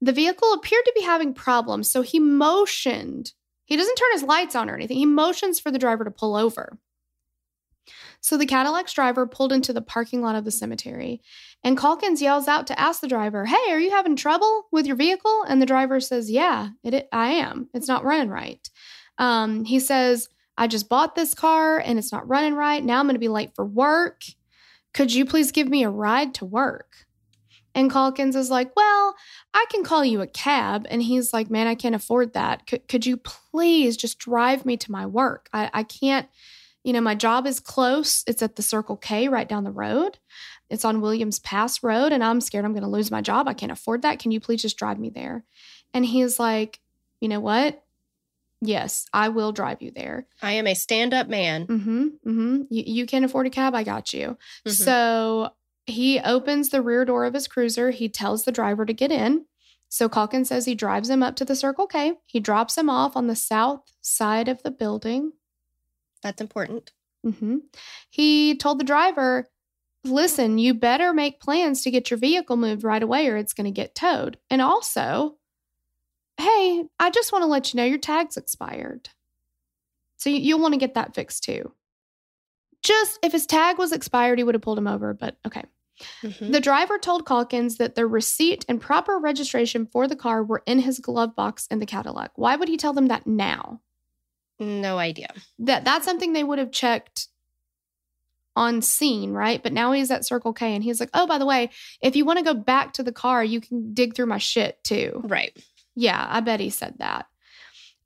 [0.00, 3.32] the vehicle appeared to be having problems, so he motioned.
[3.66, 4.96] He doesn't turn his lights on or anything.
[4.96, 6.78] He motions for the driver to pull over.
[8.20, 11.22] So the Cadillac's driver pulled into the parking lot of the cemetery,
[11.64, 14.96] and Calkins yells out to ask the driver, "Hey, are you having trouble with your
[14.96, 17.70] vehicle?" And the driver says, "Yeah, it, I am.
[17.72, 18.68] It's not running right."
[19.18, 22.84] Um, he says, "I just bought this car and it's not running right.
[22.84, 24.22] Now I'm going to be late for work.
[24.92, 27.06] Could you please give me a ride to work?"
[27.74, 29.14] And Calkins is like, Well,
[29.54, 30.86] I can call you a cab.
[30.90, 32.66] And he's like, Man, I can't afford that.
[32.66, 35.48] Could, could you please just drive me to my work?
[35.52, 36.28] I, I can't,
[36.82, 38.24] you know, my job is close.
[38.26, 40.18] It's at the Circle K right down the road.
[40.68, 43.48] It's on Wiggins Pass Road, and I'm scared I'm going to lose my job.
[43.48, 44.20] I can't afford that.
[44.20, 45.44] Can you please just drive me there?
[45.92, 46.80] And he's like,
[47.20, 47.82] You know what?
[48.60, 50.26] Yes, I will drive you there.
[50.42, 51.66] I am a stand-up man.
[51.66, 52.02] Mm-hmm.
[52.26, 52.62] Mm-hmm.
[52.68, 53.74] You, you can't afford a cab.
[53.74, 54.36] I got you.
[54.66, 54.72] Mhm.
[54.72, 55.50] So
[55.86, 57.90] he opens the rear door of his cruiser.
[57.90, 59.46] He tells the driver to get in.
[59.88, 62.12] So Calkins says he drives him up to the Circle K.
[62.26, 65.32] He drops him off on the south side of the building.
[66.22, 66.92] That's important.
[67.24, 67.56] hmm
[68.10, 69.48] He told the driver,
[70.04, 73.64] listen, you better make plans to get your vehicle moved right away or it's going
[73.64, 74.36] to get towed.
[74.48, 75.38] And also,
[76.40, 79.10] hey, I just want to let you know your tag's expired.
[80.16, 81.72] So you, you'll want to get that fixed too.
[82.82, 85.64] Just if his tag was expired, he would have pulled him over, but okay.
[86.22, 86.52] Mhm.
[86.52, 90.78] The driver told Calkins that the receipt and proper registration for the car were in
[90.80, 92.32] his glove box in the Cadillac.
[92.36, 93.80] Why would he tell them that now?
[94.58, 95.28] No idea.
[95.58, 97.28] That that's something they would have checked
[98.56, 99.62] on scene, right?
[99.62, 101.70] But now he's at Circle K and he's like, "Oh, by the way,
[102.02, 104.82] if you want to go back to the car, you can dig through my shit
[104.84, 105.56] too." Right.
[105.94, 107.26] Yeah, I bet he said that.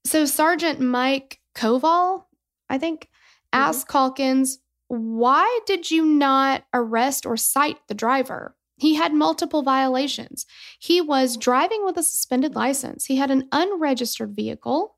[0.05, 2.25] So Sergeant Mike Koval,
[2.69, 3.09] I think,
[3.53, 10.47] asked Calkins, "Why did you not arrest or cite the driver?" He had multiple violations.
[10.81, 13.05] He was driving with a suspended license.
[13.07, 14.97] He had an unregistered vehicle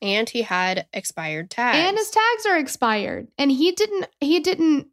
[0.00, 1.76] And he had expired tags.
[1.78, 4.88] and his tags are expired and he didn't he didn't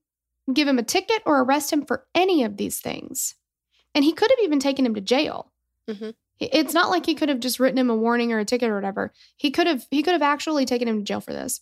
[0.52, 3.36] give him a ticket or arrest him for any of these things
[3.94, 5.52] and he could have even taken him to jail
[5.90, 6.16] Mhm.
[6.40, 8.76] It's not like he could have just written him a warning or a ticket or
[8.76, 9.14] whatever.
[9.38, 11.62] He could have he could have actually taken him to jail for this.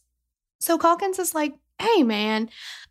[0.60, 2.48] So calkins is like hey man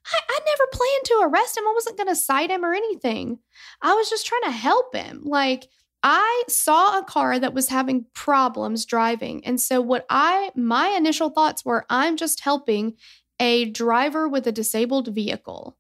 [0.07, 1.65] i, I never planned to arrest him.
[1.67, 3.39] I wasn't going to cite him or anything.
[3.83, 5.23] I was just trying to help him.
[5.25, 5.69] Like
[6.03, 9.45] I saw a car that was having problems driving.
[9.45, 12.95] And so what I my initial thoughts were I'm just helping
[13.39, 15.77] a driver with a disabled vehicle.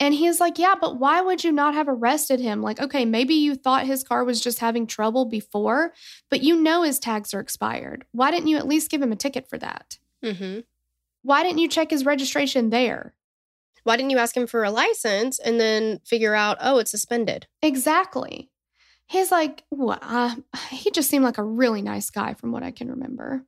[0.00, 2.62] And he's like, "Yeah, but why would you not have arrested him?
[2.62, 5.92] Like, okay, maybe you thought his car was just having trouble before,
[6.30, 8.04] but you know his tags are expired.
[8.12, 9.98] Why didn't you at least give him a ticket for that?
[10.24, 10.64] Mhm.
[11.22, 13.14] Why didn't you check his registration there?"
[13.84, 17.46] Why didn't you ask him for a license and then figure out, oh, it's suspended?
[17.62, 18.50] Exactly.
[19.06, 20.34] He's like, well, uh,
[20.70, 23.46] he just seemed like a really nice guy from what I can remember.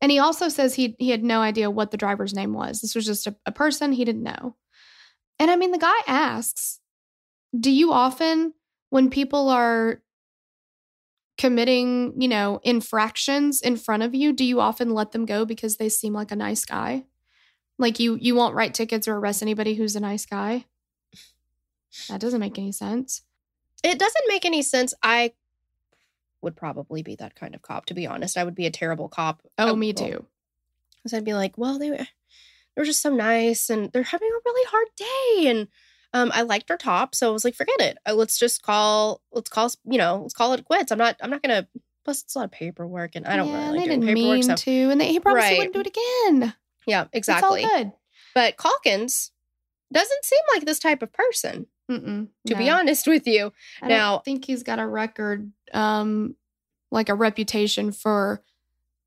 [0.00, 2.80] And he also says he he had no idea what the driver's name was.
[2.80, 4.56] This was just a, a person he didn't know.
[5.40, 6.78] And I mean, the guy asks,
[7.58, 8.54] "Do you often,
[8.90, 10.02] when people are
[11.38, 15.78] committing, you know, infractions in front of you, do you often let them go because
[15.78, 17.06] they seem like a nice guy?
[17.78, 20.66] Like you you won't write tickets or arrest anybody who's a nice guy?
[22.08, 23.22] That doesn't make any sense."
[23.82, 24.92] It doesn't make any sense.
[25.02, 25.32] I
[26.42, 28.36] would probably be that kind of cop, to be honest.
[28.36, 29.40] I would be a terrible cop.
[29.56, 30.26] Oh, I- me well, too.
[30.96, 32.06] Because I'd be like, well, they
[32.76, 35.50] were, they're just so nice and they're having a really hard day.
[35.50, 35.68] And
[36.12, 37.14] um, I liked their top.
[37.14, 37.98] So I was like, forget it.
[38.08, 40.90] Uh, let's just call, let's call, you know, let's call it quits.
[40.90, 41.68] I'm not, I'm not going to,
[42.04, 44.14] plus it's a lot of paperwork and I don't yeah, really like doing paperwork.
[44.14, 45.56] mean So to, and they, he he Right.
[45.58, 46.54] wouldn't do it again.
[46.86, 47.62] yeah, exactly.
[47.62, 47.92] It's all good.
[48.34, 49.32] But Calkins
[49.92, 53.52] doesn't seem like this type of person, Mm-mm, to be honest with you.
[53.82, 56.36] I now- don't think he's got a record, um,
[56.92, 58.42] like a reputation for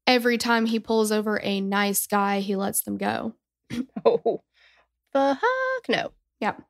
[0.07, 3.33] every time he pulls over a nice guy, he lets them go.
[4.05, 4.41] Oh,
[5.13, 6.11] the heck no.
[6.39, 6.61] Yep.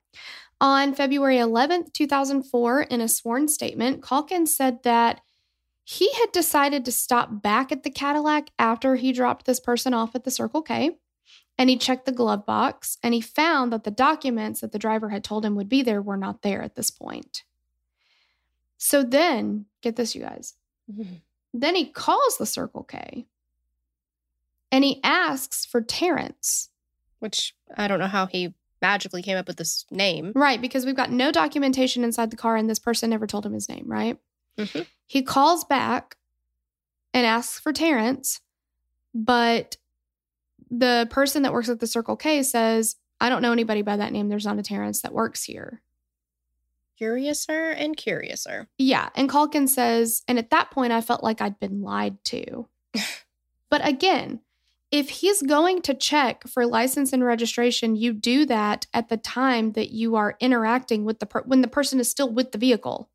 [0.62, 5.22] On February 11th, 2004, in a sworn statement, Calkins said that
[5.84, 10.16] he had decided to stop back at the Cadillac after he dropped this person off
[10.16, 10.98] at the Circle K.
[11.58, 15.10] And he checked the glove box and he found that the documents that the driver
[15.10, 17.44] had told him would be there were not there at this point.
[18.78, 20.56] So then, get this, you guys.
[21.54, 23.28] Then he calls the Circle K
[24.72, 26.70] and he asks for Terrence.
[27.24, 30.34] Which I don't know how he magically came up with this name.
[30.36, 33.54] Right, because we've got no documentation inside the car and this person never told him
[33.54, 34.18] his name, right?
[34.58, 34.86] Mhm.
[35.08, 36.18] He calls back
[37.14, 38.42] and asks for Terrence,
[39.14, 39.78] but
[40.70, 44.12] the person that works at the Circle K says, I don't know anybody by that
[44.12, 44.28] name.
[44.28, 45.82] There's not a Terrence that works here.
[46.98, 48.68] Curiouser and curiouser.
[48.78, 49.08] Yeah.
[49.16, 52.68] And Calkins says, and at that point, I felt like I'd been lied to.
[53.70, 54.42] but again,
[54.94, 59.72] if he's going to check for license and registration, you do that at the time
[59.72, 63.10] that you are interacting with the per- when the person is still with the vehicle.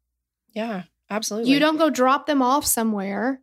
[0.52, 1.52] Yeah, absolutely.
[1.52, 3.40] You don't go drop them off somewhere.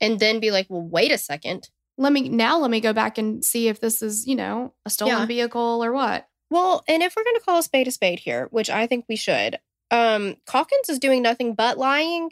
[0.00, 1.68] and then be like, well, wait a second.
[1.96, 4.90] Let me now let me go back and see if this is, you know, a
[4.90, 5.26] stolen Yeah.
[5.26, 6.28] vehicle or what.
[6.50, 9.04] Well, and if we're going to call a spade a spade here, which I think
[9.08, 9.58] we should,
[9.90, 12.30] um, Calkins is doing nothing but lying.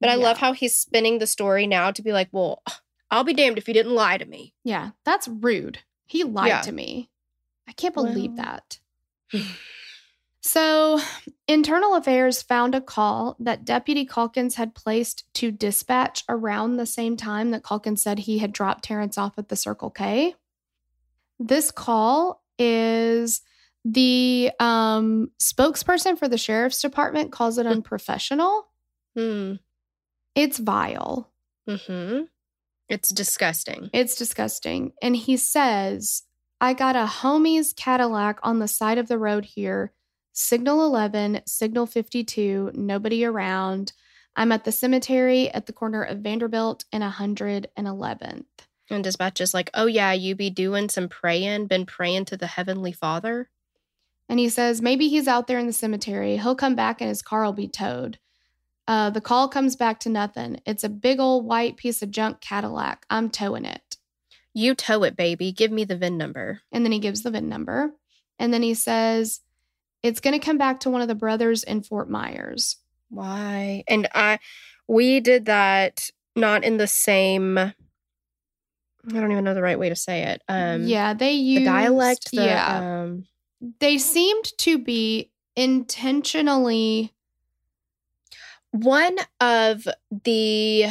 [0.00, 0.24] But I Yeah.
[0.24, 2.62] love how he's spinning the story now to be like, well,
[3.10, 4.54] I'll be damned if you didn't lie to me.
[4.64, 5.78] Yeah, that's rude.
[6.06, 6.60] He lied Yeah.
[6.62, 7.10] to me.
[7.68, 8.44] I can't believe Well.
[8.44, 8.78] that.
[10.40, 11.00] So,
[11.48, 17.16] Internal Affairs found a call that Deputy Calkins had placed to dispatch around the same
[17.16, 20.34] time that Calkins said he had dropped Terrence off at the Circle K.
[21.38, 23.40] This call is
[23.86, 28.68] the um, spokesperson for the sheriff's department calls it unprofessional.
[29.16, 29.54] Hmm.
[30.34, 31.30] It's vile.
[31.66, 32.22] Hmm.
[32.88, 33.90] It's disgusting.
[33.92, 34.92] It's disgusting.
[35.02, 36.22] And he says,
[36.60, 39.92] I got a homie's Cadillac on the side of the road here.
[40.32, 43.92] Signal 11, signal 52, nobody around.
[44.36, 48.44] I'm at the cemetery at the corner of Vanderbilt and 111th.
[48.90, 52.46] And dispatch is like, oh yeah, you be doing some praying, been praying to the
[52.46, 53.48] heavenly Father.
[54.28, 56.36] And he says, maybe he's out there in the cemetery.
[56.36, 58.18] He'll come back and his car will be towed.
[58.86, 60.60] Uh, the call comes back to nothing.
[60.66, 63.06] It's a big old white piece of junk Cadillac.
[63.08, 63.96] I'm towing it.
[64.52, 65.52] You tow it, baby.
[65.52, 66.60] Give me the VIN number.
[66.70, 67.94] And then he gives the VIN number.
[68.38, 69.40] And then he says,
[70.02, 72.76] it's going to come back to one of the brothers in Fort Myers.
[73.08, 73.84] Why?
[73.88, 74.38] And I,
[74.86, 77.56] we did that not in the same.
[77.56, 77.72] I
[79.06, 80.42] don't even know the right way to say it.
[80.48, 82.30] Um, yeah, they used the dialect.
[82.32, 83.26] The, yeah, um,
[83.80, 87.13] they seemed to be intentionally.
[88.82, 89.86] One of
[90.24, 90.86] the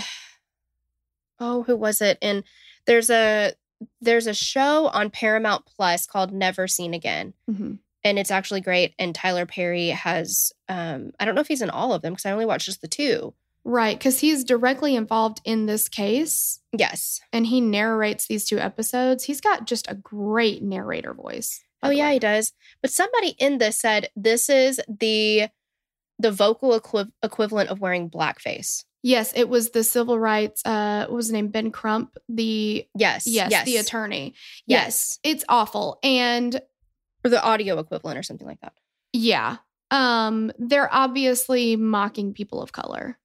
[1.39, 2.43] oh who was it and
[2.88, 3.54] there's a
[4.02, 7.80] there's a show on paramount plus called never seen again Mhm.
[8.04, 11.69] and it's actually great and tyler perry has um i don't know if he's in
[11.69, 13.34] all of them because i only watched just the two
[13.65, 19.24] Right, because he's directly involved in this case yes and he narrates these two episodes.
[19.24, 21.63] He's got just a great narrator voice.
[21.82, 22.13] oh yeah way.
[22.13, 25.48] he does but somebody in this said this is the
[26.23, 30.65] the vocal equi- equivalent of wearing blackface Yes, it was the civil rights.
[30.65, 31.49] Uh, what was his name?
[31.49, 32.17] Ben Crump.
[32.29, 34.33] The yes yes, the attorney.
[34.65, 36.59] yes it's awful, and
[37.23, 38.73] or the audio equivalent or something like that
[39.12, 39.57] Yeah.
[39.91, 43.19] Um, they're obviously mocking people of color.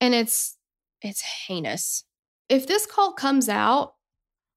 [0.00, 0.56] And it's
[1.02, 2.04] it's heinous
[2.48, 3.94] if this call comes out,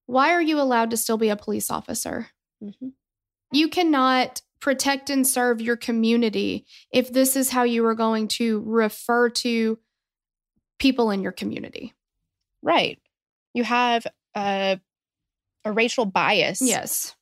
[0.06, 2.28] why are you allowed to still be a police officer?
[2.64, 2.90] Mm-hmm.
[3.52, 8.62] You cannot protect and serve your community if this is how you are going to
[8.66, 9.78] refer to
[10.80, 11.94] people in your community.
[12.64, 13.00] Right.
[13.54, 14.80] You have a
[15.64, 16.62] a racial bias.
[16.62, 17.16] Yes.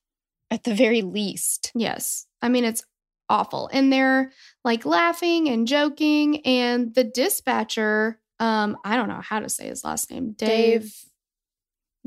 [0.52, 1.72] At the very least.
[1.76, 2.26] Yes.
[2.42, 2.84] I mean, it's
[3.30, 3.70] awful.
[3.72, 4.32] And they're
[4.64, 6.46] like laughing and joking.
[6.46, 10.94] And the dispatcher, um, I don't know how to say his last name, Dave,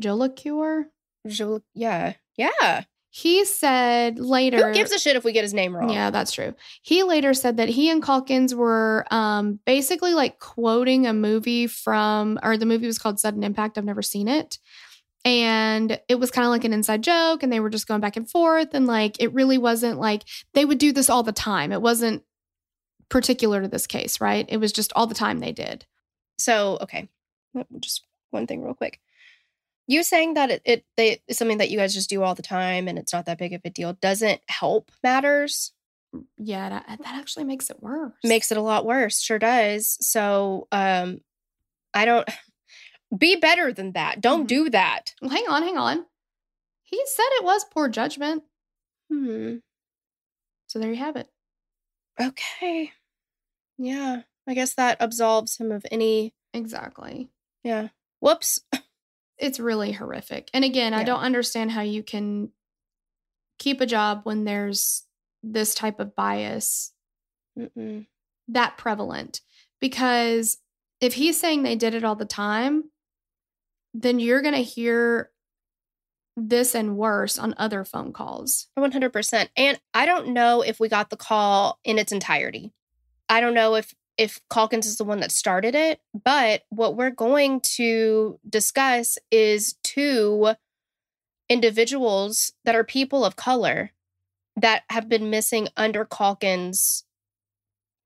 [0.00, 0.84] Jolacure.
[1.26, 2.14] Jo- yeah.
[2.36, 2.84] Yeah.
[3.14, 4.68] He said later.
[4.68, 5.90] Who gives a shit if we get his name wrong?
[5.90, 6.54] Yeah, that's true.
[6.80, 12.38] He later said that he and Calkins were um, basically like quoting a movie from,
[12.42, 13.76] or the movie was called Sudden Impact.
[13.76, 14.58] I've never seen it.
[15.26, 18.16] And it was kind of like an inside joke, and they were just going back
[18.16, 18.68] and forth.
[18.72, 20.22] And like, it really wasn't like
[20.54, 21.70] they would do this all the time.
[21.70, 22.22] It wasn't
[23.10, 24.46] particular to this case, right?
[24.48, 25.84] It was just all the time they did.
[26.38, 27.10] So, okay.
[27.78, 29.00] Just one thing real quick.
[29.88, 32.42] You saying that it, it they it's something that you guys just do all the
[32.42, 35.72] time and it's not that big of a deal doesn't help matters.
[36.38, 38.12] Yeah, that, that actually makes it worse.
[38.22, 39.20] Makes it a lot worse.
[39.20, 39.96] Sure does.
[40.06, 41.20] So, um
[41.94, 42.28] I don't
[43.18, 44.20] Be better than that.
[44.22, 44.48] Don't Mhm.
[44.48, 45.14] do that.
[45.20, 46.06] Well, hang on, hang on.
[46.82, 48.44] He said it was poor judgment.
[49.10, 49.56] Hmm.
[50.68, 51.28] So there you have it.
[52.20, 52.92] Okay.
[53.78, 54.22] Yeah.
[54.46, 56.34] I guess that absolves him of any.
[56.54, 57.28] Exactly.
[57.64, 57.88] Yeah.
[58.20, 58.60] Whoops.
[59.38, 60.50] It's really horrific.
[60.54, 62.50] And again, I don't understand how you can
[63.58, 65.04] keep a job when there's
[65.42, 66.92] this type of bias
[67.58, 68.06] Mm-mm.
[68.48, 69.40] that prevalent.
[69.80, 70.58] Because
[71.00, 72.84] if he's saying they did it all the time,
[73.94, 75.30] then you're going to hear
[76.36, 78.68] this and worse on other phone calls.
[78.78, 79.48] 100%.
[79.56, 82.72] And I don't know if we got the call in its entirety.
[83.28, 87.10] I don't know if if Calkins is the one that started it, but what we're
[87.10, 90.54] going to discuss is two
[91.48, 93.92] individuals that are people of color
[94.56, 97.04] that have been missing under Calkins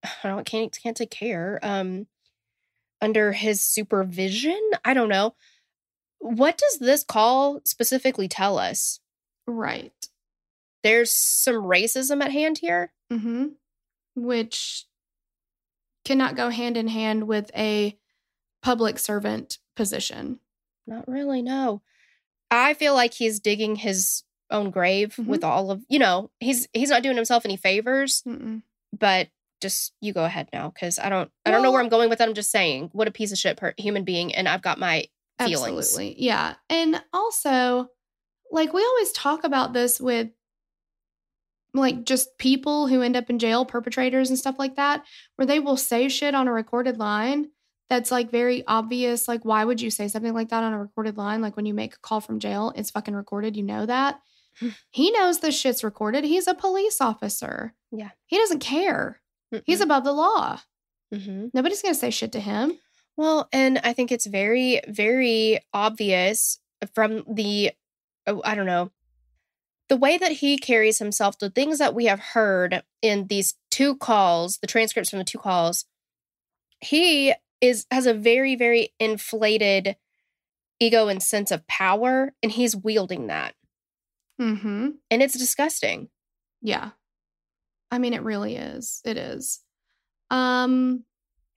[0.24, 2.06] I don't can't can't take care um
[3.02, 4.58] under his supervision.
[4.84, 5.34] I don't know.
[6.18, 9.00] What does this call specifically tell us?
[9.46, 9.92] Right.
[10.82, 12.92] there's some racism at hand here.
[13.12, 13.48] Mm-hmm.
[14.16, 14.85] Which
[16.06, 17.98] cannot go hand in hand with a
[18.62, 20.40] public servant position.
[20.86, 21.82] Not really, no.
[22.50, 25.26] I feel like he's digging his own grave Mhm.
[25.26, 28.22] with all of you know he's he's not doing himself any favors.
[28.22, 28.62] Mm-mm.
[28.96, 29.28] But
[29.60, 32.18] just you go ahead now because I don't I don't know where I'm going with
[32.18, 32.28] that.
[32.28, 35.06] I'm just saying what a piece of shit per- human being, and I've got my
[35.40, 35.78] feelings.
[35.88, 36.22] Absolutely.
[36.22, 36.54] Yeah.
[36.70, 37.88] And also,
[38.50, 40.28] like, we always talk about this with
[41.76, 45.04] like just people who end up in jail, perpetrators and stuff like that,
[45.36, 47.50] where they will say shit on a recorded line
[47.88, 49.28] that's like very obvious.
[49.28, 51.40] Like, why would you say something like that on a recorded line?
[51.40, 53.56] Like, when you make a call from jail, it's fucking recorded.
[53.56, 54.20] You know that.
[54.90, 56.24] he knows this shit's recorded.
[56.24, 57.74] He's a police officer.
[57.92, 58.10] Yeah.
[58.26, 59.20] He doesn't care.
[59.64, 59.84] He's Mm-mm.
[59.84, 60.60] above the law.
[61.14, 61.50] Mhm.
[61.54, 62.78] Nobody's going to say shit to him.
[63.16, 66.58] Well, and I think it's very, very obvious
[66.94, 67.70] from the,
[68.26, 68.90] oh, I don't know,
[69.88, 73.96] the way that he carries himself, the things that we have heard in these two
[73.96, 75.84] calls, the transcripts from the two calls,
[76.80, 79.96] he is has a very, very inflated
[80.80, 83.54] ego and sense of power, and he's wielding that.
[84.40, 84.90] Mm-hmm.
[85.10, 86.08] And it's disgusting.
[86.60, 86.90] Yeah.
[87.90, 89.00] I mean, it really is.
[89.04, 89.60] It is.
[90.30, 91.04] Um,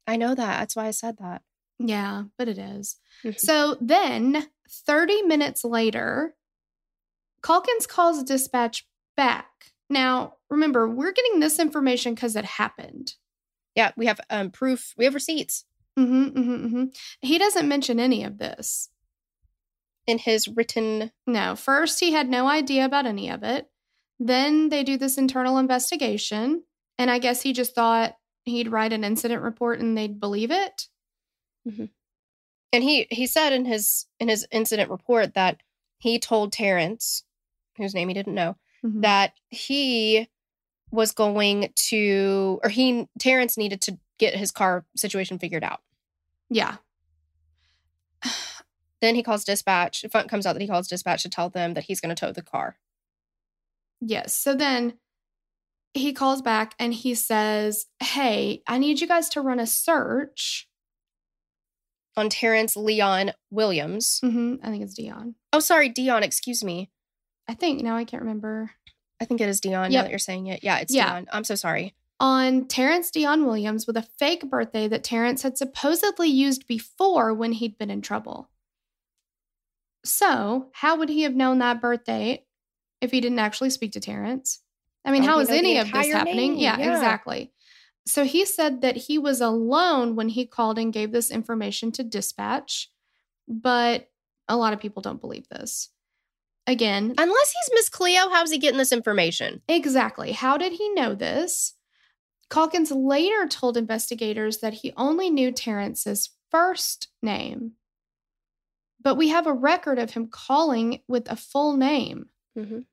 [0.07, 0.59] I know that.
[0.59, 1.41] That's why I said that.
[1.79, 2.97] yeah, but it is.
[3.23, 3.39] Mhm.
[3.39, 6.35] So then 30 minutes later,
[7.43, 8.85] Calkins calls dispatch
[9.17, 9.47] back.
[9.89, 13.13] Now, remember, we're getting this information because it happened.
[13.75, 14.93] Yeah, we have um proof.
[14.97, 15.65] We have receipts
[15.97, 16.83] hmm hmm hmm
[17.21, 18.89] He doesn't mention any of this.
[20.07, 21.11] in his written.
[21.27, 23.69] No, first he had no idea about any of it.
[24.19, 26.63] Then they do this internal investigation.
[26.97, 30.87] And I guess he just thought he'd write an incident report and they'd believe it.
[32.73, 35.61] and he he said in his in his incident report that
[35.99, 37.23] he told Terrence,
[37.79, 38.55] whose name he didn't know,
[38.85, 39.01] Mhm.
[39.01, 40.27] that he
[40.91, 45.81] was going to or he Terrence needed to get his car situation figured out.
[46.49, 46.77] Yeah.
[49.01, 50.03] Then he calls dispatch.
[50.03, 52.33] It comes out that he calls dispatch to tell them that he's going to tow
[52.33, 52.77] the car.
[54.01, 54.33] Yes.
[54.35, 54.95] So then
[55.93, 60.67] he calls back and he says, Hey, I need you guys to run a search.
[62.17, 64.19] On Terrence Leon Williams.
[64.21, 65.35] hmm I think it's Dion.
[65.53, 66.21] Oh, sorry, Dion.
[66.23, 66.89] Excuse me.
[67.49, 68.71] I think now I can't remember.
[69.19, 69.91] I think it is Dion.
[69.91, 69.97] Yep.
[69.97, 71.09] Now that you're saying it, yeah, it's Yeah.
[71.09, 71.27] Dion.
[71.33, 71.95] I'm so sorry.
[72.19, 77.53] On Terrence Dion Williams with a fake birthday that Terrence had supposedly used before when
[77.53, 78.49] he'd been in trouble.
[80.05, 82.45] So, how would he have known that birthday
[83.01, 84.61] if he didn't actually speak to Terrence?
[85.03, 86.57] I mean, How is he know the any of this happening?
[86.57, 86.93] Yeah, Yeah.
[86.93, 87.51] exactly.
[88.05, 92.03] So he said that he was alone when he called and gave this information to
[92.03, 92.89] dispatch,
[93.47, 94.09] but
[94.47, 95.89] a lot of people don't believe this.
[96.69, 99.63] Again, Unless he's Miss Cleo, how's he getting this information?
[99.67, 100.33] Exactly.
[100.33, 101.73] How did he know this?
[102.51, 107.71] Calkins later told investigators that he only knew Terrence's first name,
[109.01, 112.29] but we have a record of him calling with a full name.
[112.55, 112.85] Mhm.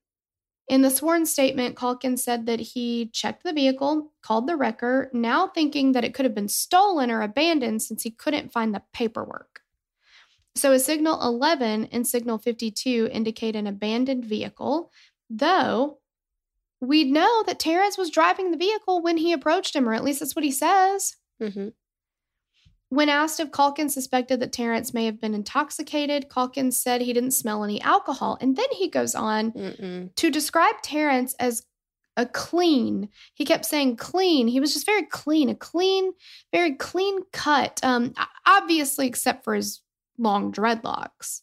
[0.69, 5.49] In the sworn statement, Calkins said that he checked the vehicle, called the wrecker, now
[5.49, 9.61] thinking that it could have been stolen or abandoned since he couldn't find the paperwork.
[10.57, 14.91] So, a signal 11 and signal 52 indicate an abandoned vehicle,
[15.29, 15.99] though
[16.81, 20.21] we know that Terrence was driving the vehicle when he approached him, or at least
[20.21, 21.17] that's what he says.
[21.41, 21.73] Mhm.
[22.89, 27.33] When asked if Calkins suspected that Terrence may have been intoxicated, Calkins said he didn't
[27.33, 28.39] smell any alcohol.
[28.41, 30.15] And then he goes on Mm-mm.
[30.15, 31.65] to describe Terrence as
[32.17, 33.09] a clean.
[33.35, 34.49] He kept saying clean.
[34.49, 36.13] He was just very clean, a clean,
[36.53, 37.81] very clean cut.
[37.83, 38.15] Um,
[38.47, 39.83] obviously, except for his
[40.19, 41.43] long dreadlocks.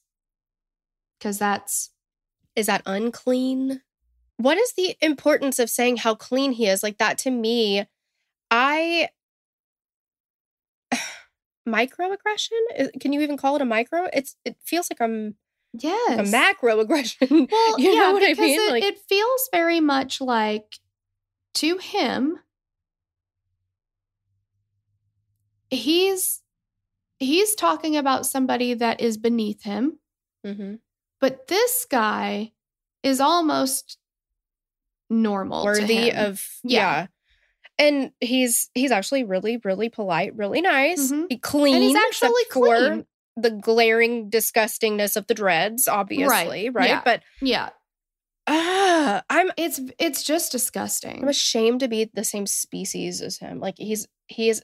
[1.17, 1.91] Because that's,
[2.55, 3.81] Is that unclean?
[4.37, 6.83] What is the importance of saying how clean he is?
[6.83, 7.87] Like that to me,
[8.51, 9.09] I
[11.67, 12.99] microaggression?
[12.99, 14.07] Can you even call it a micro?
[14.13, 15.35] It's it feels like I'm
[15.73, 16.19] yes.
[16.19, 17.47] a macroaggression.
[17.51, 18.59] Well, you yeah, know what I mean?
[18.59, 20.79] It, like it feels very much like
[21.55, 22.39] to him,
[25.69, 26.42] he's
[27.23, 29.99] he's talking about somebody that is beneath him,
[30.45, 30.79] mhm.
[31.19, 32.51] but this guy
[33.03, 33.97] is almost
[35.09, 36.79] normal, to worthy of Yeah.
[36.79, 37.07] yeah.
[37.79, 41.25] And he's he's actually really really polite, really nice, Mhm.
[41.29, 41.75] He- clean.
[41.75, 43.05] and he's actually clean.
[43.35, 46.87] the glaring disgustingness of the dreads, obviously, right?
[46.89, 47.01] yeah.
[47.03, 47.69] But Yeah,
[48.47, 51.23] ah, I'm it's it's just disgusting.
[51.23, 53.59] I'm ashamed to be the same species as him.
[53.59, 54.61] Like he's he is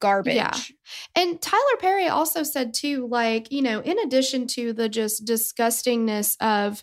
[0.00, 0.34] garbage.
[0.36, 0.52] Yeah.
[1.14, 6.36] And Tyler Perry also said too, like, you know, in addition to the just disgustingness
[6.40, 6.82] of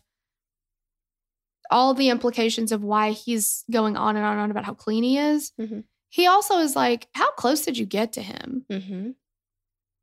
[1.69, 5.03] all the implications of why he's going on and on and on about how clean
[5.03, 5.85] he is, Mhm.
[6.09, 8.65] he also is like, how close did you get to him?
[8.69, 9.11] hmm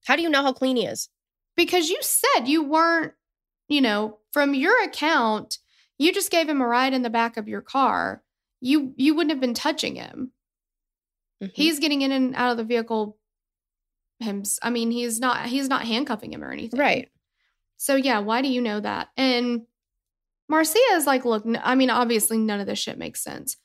[0.06, 1.10] How do you know how clean he is?
[1.56, 3.12] Because you said you weren't,
[3.68, 5.58] you know, from your account,
[5.98, 8.22] you just gave him a ride in the back of your car.
[8.60, 10.32] You you wouldn't have been touching him.
[11.42, 11.50] Mhm.
[11.54, 13.18] He's getting in and out of the vehicle.
[14.20, 17.08] Him, I mean, he's not he's not handcuffing him or anything, right.
[17.76, 19.10] So yeah, why do you know that?
[19.16, 19.62] And
[20.48, 23.56] Marcia is like, look, I mean, obviously none of this shit makes sense.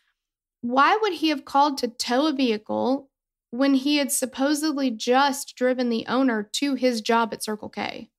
[0.61, 3.09] Why would he have called to tow a vehicle
[3.51, 8.09] when he had supposedly just driven the owner to his job at Circle K?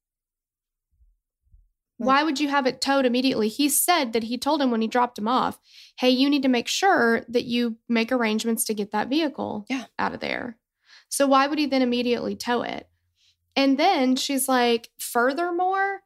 [1.97, 3.49] Why would you have it towed immediately?
[3.49, 5.59] He said that he told him when he dropped him off,
[5.99, 9.85] hey, you need to make sure that you make arrangements to get that vehicle Yeah.
[9.99, 10.59] out of there.
[11.09, 12.89] So why would he then immediately tow it?
[13.55, 16.01] And then she's like, furthermore,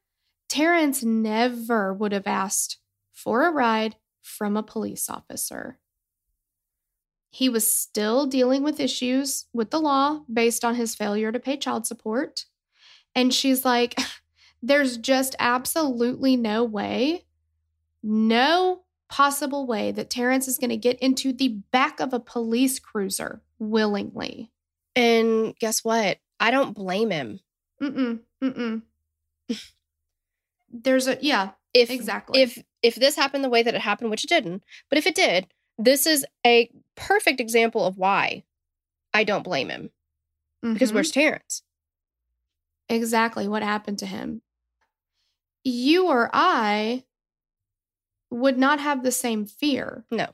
[0.49, 2.78] Terrence never would have asked
[3.12, 5.78] for a ride from a police officer.
[7.30, 11.57] He was still dealing with issues with the law based on his failure to pay
[11.57, 12.45] child support.
[13.14, 13.99] And she's like,
[14.62, 17.24] there's just absolutely no way,
[18.02, 22.78] no possible way that Terrence is going to get into the back of a police
[22.78, 24.50] cruiser willingly.
[24.94, 26.18] And guess what?
[26.40, 27.40] I don't blame him.
[27.80, 28.82] Mm-mm, mm-mm.
[30.70, 32.42] There's a, yeah, If exactly.
[32.42, 35.14] if if this happened the way that it happened, which it didn't, but if it
[35.14, 35.46] did,
[35.78, 38.44] this is a perfect example of why
[39.14, 39.90] I don't blame him.
[40.62, 40.94] Because Mhm.
[40.94, 41.62] where's Terrence?
[42.90, 44.40] exactly what happened to him.
[45.64, 47.04] You or I
[48.30, 50.30] would not have the same fear No.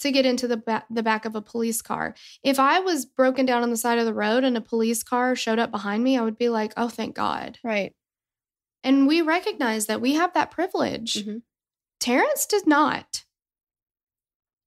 [0.00, 2.14] to get into the ba- the back of a police car.
[2.42, 5.34] If I was broken down on the side of the road and a police car
[5.36, 7.94] showed up behind me, I would be like, "Oh, thank God." Right.
[8.82, 11.14] And we recognize that we have that privilege.
[11.24, 11.42] Mhm.
[12.00, 13.24] Terrence did not.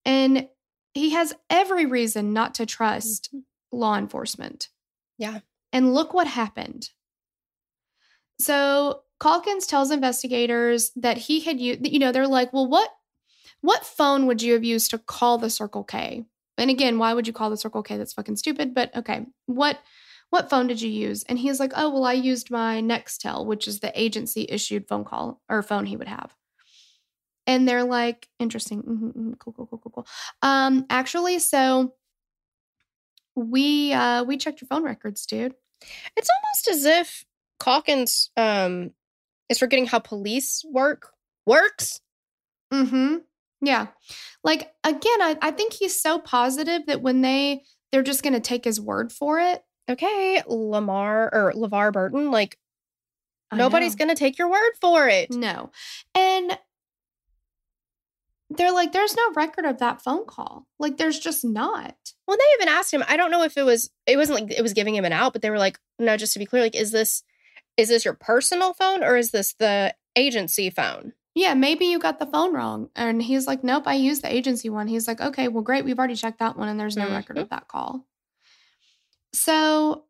[0.06, 0.50] And
[0.94, 3.34] he has every reason not to trust
[3.72, 4.70] law enforcement.
[5.18, 5.42] Yeah.
[5.72, 6.92] And look what happened.
[8.40, 12.90] So Calkins tells investigators that he had used, you know, they're like, well, what
[13.62, 16.26] what phone would you have used to call the Circle K?
[16.58, 17.98] And again, why would you call the Circle K?
[17.98, 18.74] That's fucking stupid.
[18.74, 19.80] But okay, what
[20.30, 21.24] what phone did you use?
[21.24, 25.06] And he's like, oh, well, I used my Nextel, which is the agency issued phone
[25.06, 26.36] call or phone he would have.
[27.46, 28.84] And they're like, interesting.
[28.84, 30.08] Mhm, mhm, cool, cool, cool, cool, cool.
[30.42, 31.94] Um, actually, so
[33.36, 35.54] we uh we checked your phone records, dude.
[36.18, 37.26] It's almost as if
[37.62, 38.92] Calkins um
[39.50, 41.12] is forgetting how police work
[41.46, 42.02] works.
[42.74, 43.18] Mm-hmm.
[43.62, 43.88] Yeah.
[44.44, 48.66] Like again, I, I think he's so positive that when they they're just gonna take
[48.66, 49.64] his word for it.
[49.90, 52.58] Okay, Lamar or LeVar Burton, like
[53.52, 54.00] I nobody's know.
[54.06, 55.32] gonna take your word for it.
[55.32, 55.72] No.
[56.14, 56.58] And
[58.50, 60.68] they're like, there's no record of that phone call.
[60.80, 61.96] Like, there's just not.
[62.28, 63.04] Well, they even asked him.
[63.08, 63.90] I don't know if it was.
[64.06, 66.34] It wasn't like it was giving him an out, but they were like, "No, just
[66.34, 67.24] to be clear, like, is this
[67.78, 72.18] is this your personal phone or is this the agency phone?" Yeah, maybe you got
[72.18, 72.90] the phone wrong.
[72.96, 74.88] And he's like, nope, I used the agency one.
[74.88, 75.86] He's like, okay, well, great.
[75.86, 77.14] We've already checked that one and there's no mm-hmm.
[77.14, 78.08] record of that call.
[79.34, 80.06] So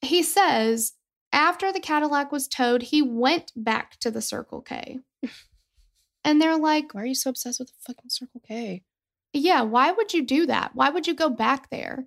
[0.00, 0.94] he says
[1.34, 5.00] after the Cadillac was towed, he went back to the Circle K.
[6.24, 8.84] and they're like, Why are you so obsessed with the fucking Circle K?
[9.34, 10.70] yeah, why would you do that?
[10.74, 12.06] Why would you go back there?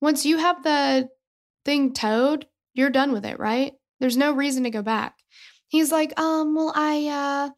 [0.00, 1.08] Once you have the
[1.64, 3.74] thing towed, you're done with it, right?
[4.00, 5.16] There's no reason to go back.
[5.68, 7.50] He's like, um, well, I uh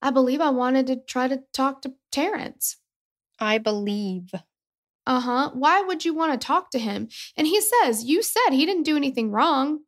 [0.00, 2.76] I believe I wanted to try to talk to Terrence.
[3.40, 4.30] I believe.
[5.06, 5.50] Uh-huh.
[5.54, 7.08] Why would you want to talk to him?
[7.36, 9.80] And he says, You said he didn't do anything wrong.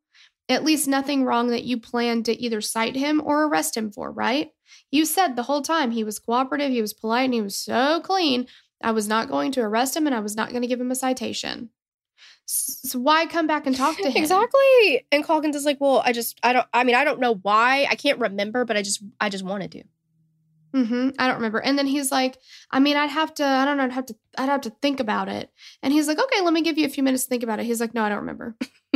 [0.49, 4.11] At least nothing wrong that you planned to either cite him or arrest him for,
[4.11, 4.49] right?
[4.89, 8.01] You said the whole time he was cooperative, he was polite, and he was so
[8.01, 8.47] clean.
[8.83, 10.91] I was not going to arrest him and I was not going to give him
[10.91, 11.69] a citation.
[12.45, 14.17] So why come back and talk to him?
[14.21, 15.05] Exactly.
[15.11, 17.87] And Calkins is like, well, I just, I don't, I mean, I don't know why.
[17.89, 19.83] I can't remember, but I just, I just wanted to.
[20.73, 21.59] hmm I don't remember.
[21.59, 22.37] And then he's like,
[22.69, 24.99] I mean, I'd have to, I don't know, I'd have to, I'd have to think
[24.99, 25.49] about it.
[25.81, 27.65] And he's like, okay, let me give you a few minutes to think about it.
[27.65, 28.55] He's like, no, I don't remember.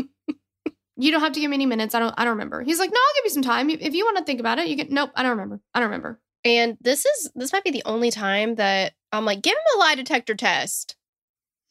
[0.98, 1.96] you don't have to give me any minutes.
[1.96, 2.62] I don't, I don't remember.
[2.62, 3.70] He's like, no, I'll give you some time.
[3.70, 5.60] If if you want to think about it, you can, nope, I don't remember.
[5.74, 6.20] I don't remember.
[6.44, 9.80] And this is, this might be the only time that I'm like, give him a
[9.80, 10.96] lie detector test.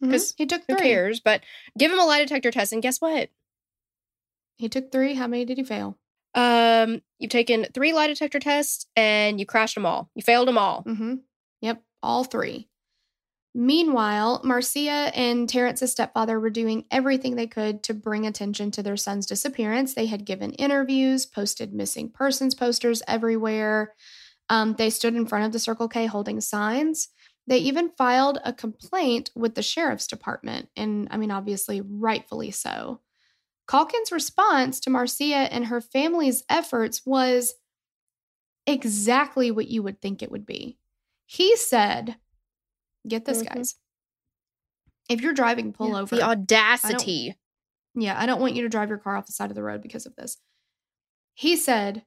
[0.02, 0.10] Mhm.
[0.10, 0.86] 'Cause he took Who three.
[0.88, 1.20] cares?
[1.20, 1.42] But
[1.78, 2.72] give him a lie detector test.
[2.72, 3.30] And guess what?
[4.56, 5.14] He took three.
[5.14, 5.98] How many did he fail?
[6.34, 10.10] Um, you've taken three lie detector tests and you crashed them all.
[10.14, 10.82] You failed them all.
[10.84, 11.14] Mm-hmm.
[11.60, 12.68] Yep, all three.
[13.56, 18.96] Meanwhile, Marcia and Terrence's stepfather were doing everything they could to bring attention to their
[18.96, 19.94] son's disappearance.
[19.94, 23.94] They had given interviews, posted missing persons posters everywhere.
[24.48, 27.08] Um, they stood in front of the Circle K holding signs.
[27.46, 33.00] They even filed a complaint with the sheriff's department, and I mean, obviously, rightfully so.
[33.68, 37.54] Calkins' response to Marcia and her family's efforts was
[38.66, 40.78] exactly what you would think it would be.
[41.26, 42.16] He said,
[43.06, 43.54] Get this, Mhm.
[43.54, 43.76] guys.
[45.10, 46.16] If you're driving, pull Yeah, over.
[46.16, 47.38] The audacity.
[47.94, 49.82] Yeah, I don't want you to drive your car off the side of the road
[49.82, 50.38] because of this.
[51.34, 52.06] He said,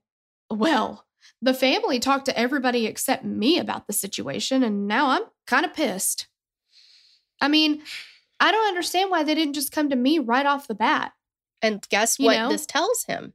[0.49, 1.06] Well,
[1.41, 5.73] the family talked to everybody except me about the situation, and now I'm kind of
[5.73, 6.27] pissed.
[7.41, 7.81] I mean,
[8.39, 11.13] I don't understand why they didn't just come to me right off the bat.
[11.61, 12.49] And guess You what know?
[12.49, 13.33] this tells him?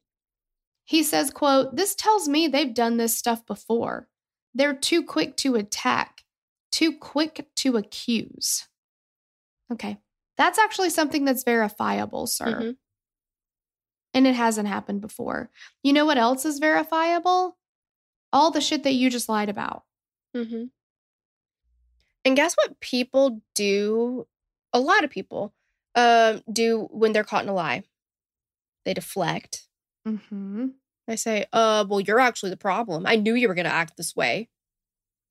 [0.85, 4.09] He says, quote, This tells me they've done this stuff before.
[4.55, 6.23] They're too quick to attack,
[6.71, 8.69] too quick to accuse.
[9.73, 9.99] Okay.
[10.37, 12.47] That's actually something that's verifiable, sir.
[12.47, 12.77] Mhm.
[14.15, 15.51] And it hasn't happened before.
[15.83, 17.57] You know what else is verifiable?
[18.33, 19.85] All the shit that you just lied about.
[20.37, 20.65] Mm-hmm.
[22.25, 24.27] And guess what people do?
[24.73, 25.53] A lot of people
[25.95, 27.83] um, do when they're caught in a lie.
[28.85, 29.67] They deflect.
[30.07, 30.69] Mm-hmm.
[31.07, 33.07] They say, "Uh, well, you're actually the problem.
[33.07, 34.49] I knew you were going to act this way."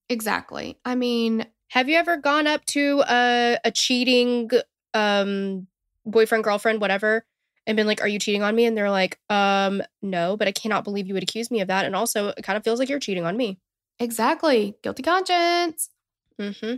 [0.10, 0.78] Exactly.
[0.84, 4.50] I mean, Have you ever gone up to a, a cheating
[4.94, 5.68] um,
[6.06, 7.26] boyfriend, girlfriend, whatever,
[7.68, 10.52] and been like, "Are you cheating on me?" And they're like, "Um, no, but I
[10.52, 12.90] cannot believe you would accuse me of that." And also, it kind of feels like
[12.90, 13.60] you're cheating on me.
[14.00, 14.76] exactly.
[14.84, 15.90] Guilty conscience.
[16.40, 16.76] Mm-hmm.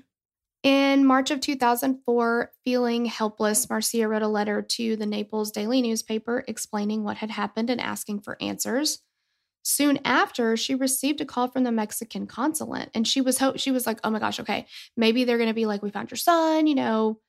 [0.64, 6.44] In March of 2004, feeling helpless, Marcia wrote a letter to the Naples Daily newspaper
[6.48, 9.00] explaining what had happened and asking for answers.
[9.66, 13.72] Soon after, she received a call from the Mexican consulate, and she was ho- she
[13.72, 14.66] was like, "Oh my gosh, okay,
[14.98, 17.20] maybe they're going to be like, we found your son, you know,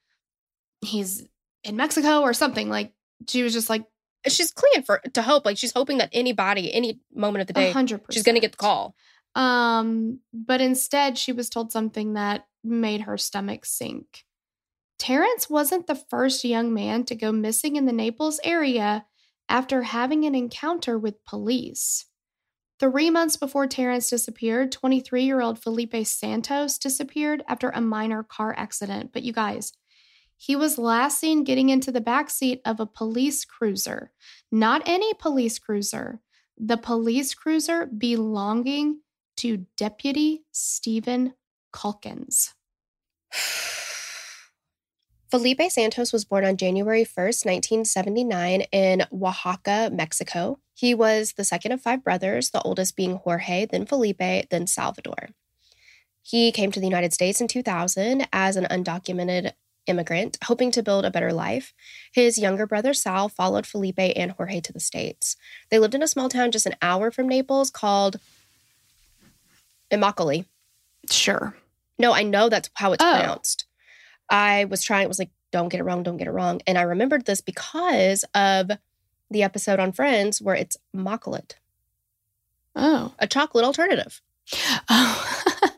[0.80, 1.24] he's
[1.64, 2.92] in Mexico or something." Like
[3.28, 3.84] she was just like,
[4.26, 7.72] She's clinging for to hope, like she's hoping that anybody, any moment of the day,
[7.72, 8.94] hundred percent, she's going to get the call.
[9.34, 14.24] Um, but instead, she was told something that made her stomach sink.
[14.98, 19.04] Terrence wasn't the first young man to go missing in the Naples area
[19.48, 22.06] after having an encounter with police.
[22.80, 28.54] Three months before Terrence disappeared, 23 year old Felipe Santos disappeared after a minor car
[28.56, 29.12] accident.
[29.12, 29.72] But you guys,
[30.44, 34.12] he was last seen getting into the backseat of a police cruiser,
[34.52, 36.20] not any police cruiser,
[36.58, 39.00] the police cruiser belonging
[39.38, 41.32] to Deputy Steven
[41.72, 42.52] Calkins.
[45.30, 50.58] Felipe Santos was born on January 1st, 1979, in Oaxaca, Mexico.
[50.74, 55.30] He was the second of five brothers, the oldest being Jorge, then Felipe, then Salvador.
[56.20, 59.52] He came to the United States in 2000 as an undocumented
[59.86, 61.72] immigrant, hoping to build a better life.
[62.12, 65.36] His younger brother, Sal, followed Felipe and Jorge to the States.
[65.70, 68.18] They lived in a small town just an hour from Naples called
[69.90, 70.46] Immokalee.
[71.10, 71.56] Sure.
[71.98, 73.12] No, I know that's how it's Oh.
[73.16, 73.66] pronounced.
[74.30, 76.60] I was trying, it was like, don't get it wrong, don't get it wrong.
[76.66, 78.70] And I remembered this because of
[79.30, 81.52] the episode on Friends where it's Immokalee,
[82.74, 83.14] Oh.
[83.18, 84.20] a chocolate alternative.
[84.88, 85.50] Oh.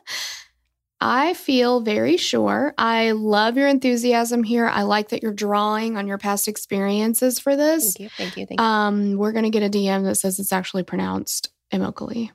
[0.99, 2.73] I feel very sure.
[2.77, 4.65] I love your enthusiasm here.
[4.67, 7.93] I like that you're drawing on your past experiences for this.
[7.93, 8.65] Thank you, thank you, thank you.
[8.65, 12.31] Um, we're gonna get a DM that says it's actually pronounced Immokalee.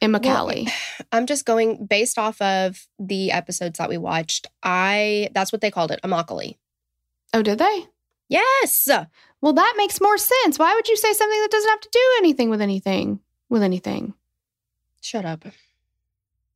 [0.00, 0.70] Immokalee.
[1.12, 4.46] I'm just going based off of the episodes that we watched.
[4.62, 6.56] I that's what they called it, Immokalee.
[7.32, 7.86] oh, did they?
[8.28, 8.88] Yes.
[9.40, 10.58] Well, that makes more sense.
[10.58, 13.20] Why would you say something that doesn't have to do anything with anything?
[13.50, 14.14] With anything?
[15.02, 15.44] Shut up.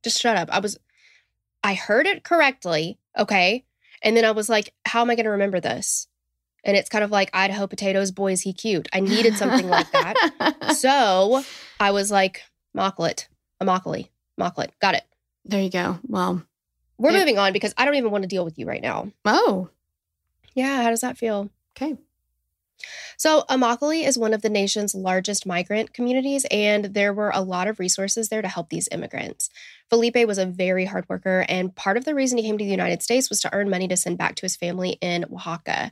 [0.03, 0.49] Just shut up.
[0.51, 0.79] I was
[1.63, 3.65] I heard it correctly, okay?
[4.01, 6.07] And then I was like, how am I going to remember this?
[6.63, 8.87] And it's kind of like Idaho potatoes, boy, is he cute.
[8.93, 10.15] I needed something like that.
[10.73, 11.43] So
[11.79, 12.41] I was like,
[12.77, 13.27] Mocklet,
[13.59, 14.69] a Mockly, Mocklet.
[14.81, 15.03] Got it.
[15.45, 15.99] there you go.
[16.07, 16.43] Well,
[16.97, 17.19] We're Yeah.
[17.19, 19.11] moving on because I don't even want to deal with you right now.
[19.25, 19.69] oh,
[20.53, 21.49] Yeah, how does that feel?
[21.75, 21.97] okay.
[23.17, 27.67] So, Immokalee is one of the nation's largest migrant communities, and there were a lot
[27.67, 29.49] of resources there to help these immigrants.
[29.89, 32.71] Felipe was a very hard worker, and part of the reason he came to the
[32.71, 35.91] United States was to earn money to send back to his family in Oaxaca.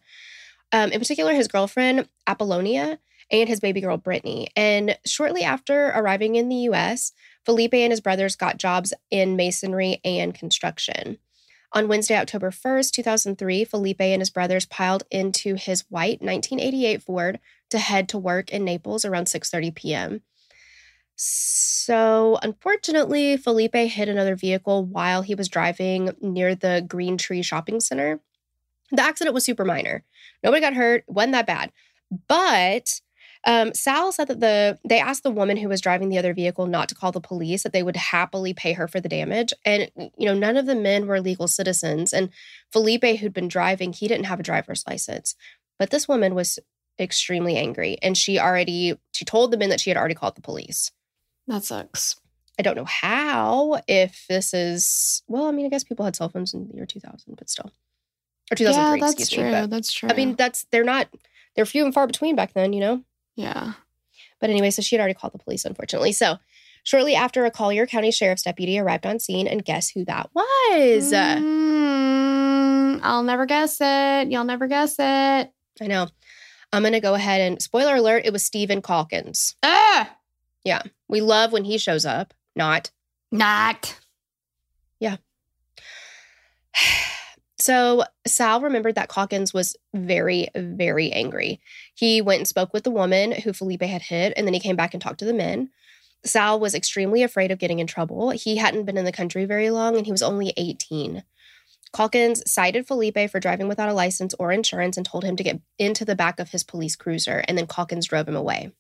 [0.72, 3.00] Um, in particular, his girlfriend, Apollonia,
[3.32, 4.50] and his baby girl, Brittany.
[4.56, 7.12] And shortly after arriving in the US,
[7.46, 11.18] Felipe and his brothers got jobs in masonry and construction.
[11.74, 17.40] On Wednesday, October 1st, 2003, Felipe and his brothers piled into his white 1988 Ford
[17.70, 20.22] to head to work in Naples around 6:30 p.m.
[21.16, 27.80] So, unfortunately, Felipe hit another vehicle while he was driving near the Green Tree Shopping
[27.80, 28.22] Center.
[28.92, 30.04] The accident was super minor.
[30.44, 31.72] Nobody got hurt, wasn't that bad.
[32.28, 33.02] But
[33.46, 36.66] um, Sal said that the they asked the woman who was driving the other vehicle
[36.66, 39.54] not to call the police, that they would happily pay her for the damage.
[39.66, 42.14] And you know, none of the men were legal citizens.
[42.14, 42.30] And
[42.72, 45.36] Felipe, who'd been driving, he didn't have a driver's license.
[45.80, 46.60] But this woman was
[47.00, 50.42] extremely angry, and she already she told the men that she had already called the
[50.42, 50.92] police.
[51.48, 52.16] That sucks.
[52.60, 53.82] I don't know how.
[53.88, 56.86] If this is well, I mean, I guess people had cell phones in the year
[56.86, 57.72] 2000, but still,
[58.52, 59.00] or 2003.
[59.00, 59.44] Yeah, that's excuse true.
[59.44, 59.52] me.
[59.52, 60.10] But, that's true.
[60.10, 61.08] I mean, that's they're not
[61.56, 63.04] they're few and far between back then, you know.
[63.38, 63.74] Yeah.
[64.42, 66.12] But anyway, so she had already called the police, unfortunately.
[66.12, 66.38] So
[66.84, 71.14] shortly after, a Collier County Sheriff's deputy arrived on scene, and guess who that was?
[71.14, 74.30] Mm, I'll never guess it.
[74.32, 75.52] You'll never guess it.
[75.82, 76.08] I know.
[76.74, 79.56] I'm gonna go ahead and spoiler alert: it was Steven Calkins.
[79.64, 80.18] Ah,
[80.66, 80.82] Yeah.
[81.08, 82.34] We love when he shows up.
[82.56, 82.92] Not
[83.32, 84.00] not.
[87.68, 91.60] So Sal remembered that Calkins was very, very angry.
[91.94, 94.78] He went and spoke with the woman who Felipe had hit, and then he came
[94.78, 95.70] back and talked to the men.
[96.24, 98.30] Sal was extremely afraid of getting in trouble.
[98.30, 101.26] He hadn't been in the country very long, and he was only 18.
[101.92, 105.60] Calkins cited Felipe for driving without a license or insurance and told him to get
[105.78, 108.72] into the back of his police cruiser, and then Calkins drove him away.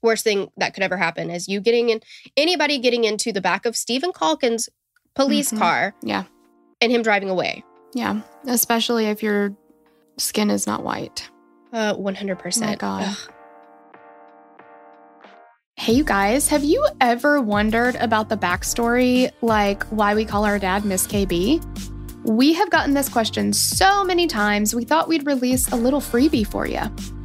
[0.00, 2.02] Worst thing that could ever happen is you getting in,
[2.36, 4.68] anybody getting into the back of Steven Calkins'
[5.16, 5.58] police Mhm.
[5.58, 6.26] car Yeah.
[6.82, 7.64] And him driving away.
[7.94, 8.20] Yeah.
[8.46, 9.56] Especially if your
[10.18, 11.30] skin is not white.
[11.72, 12.62] Uh, 100%.
[12.62, 13.04] Oh my God.
[13.06, 13.32] Ugh.
[15.76, 20.58] Hey, you guys, have you ever wondered about the backstory, like why we call our
[20.58, 21.64] dad Miss KB?
[22.24, 26.46] We have gotten this question so many times, we thought we'd release a little freebie
[26.46, 26.82] for you.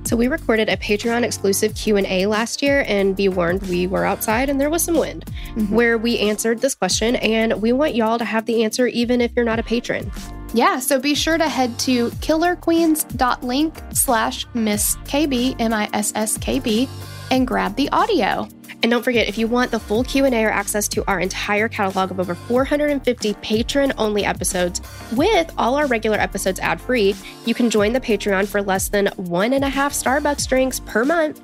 [0.08, 4.50] So we recorded a Patreon exclusive Q&A last year and be warned we were outside
[4.50, 5.26] and there was some wind
[5.58, 5.70] Mhm.
[5.72, 9.32] where we answered this question and we want y'all to have the answer even if
[9.36, 10.10] you're not a patron.
[10.54, 16.88] Yeah, so be sure to head to killerqueens.link slash Miss KB, M-I-S-S-K-B,
[17.32, 18.48] and grab the audio.
[18.84, 22.12] And don't forget if you want the full Q&A or access to our entire catalog
[22.12, 24.82] of over 450 patron only episodes
[25.14, 27.16] with all our regular episodes ad free,
[27.46, 31.04] you can join the Patreon for less than one and a half Starbucks drinks per
[31.04, 31.42] month.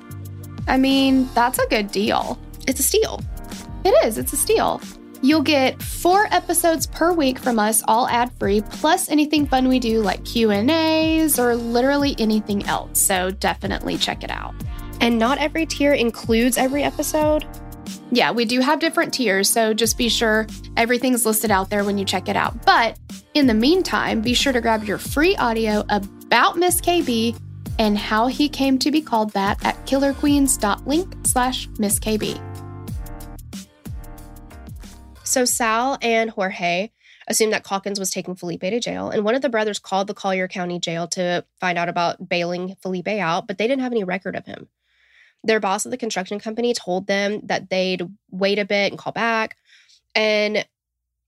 [0.68, 2.38] I mean, that's a good deal.
[2.68, 3.20] It's a steal.
[3.84, 4.80] It is, it's a steal.
[5.20, 10.00] You'll get four episodes per week from us, all ad-free, plus anything fun we do
[10.00, 13.00] like Q&As or literally anything else.
[13.00, 14.54] So definitely check it out.
[15.00, 17.44] And not every tier includes every episode.
[18.10, 21.98] Yeah, we do have different tiers, so just be sure everything's listed out there when
[21.98, 22.64] you check it out.
[22.64, 22.98] But
[23.34, 27.36] in the meantime, be sure to grab your free audio about Miss KB
[27.78, 32.40] and how he came to be called that at killerqueens.link slash Miss KB.
[35.24, 36.90] So Sal and Jorge
[37.26, 40.14] assumed that Calkins was taking Felipe to jail, and one of the brothers called the
[40.14, 44.04] Collier County Jail to find out about bailing Felipe out, but they didn't have any
[44.04, 44.68] record of him.
[45.44, 49.12] Their boss at the construction company told them that they'd wait a bit and call
[49.12, 49.56] back,
[50.14, 50.66] and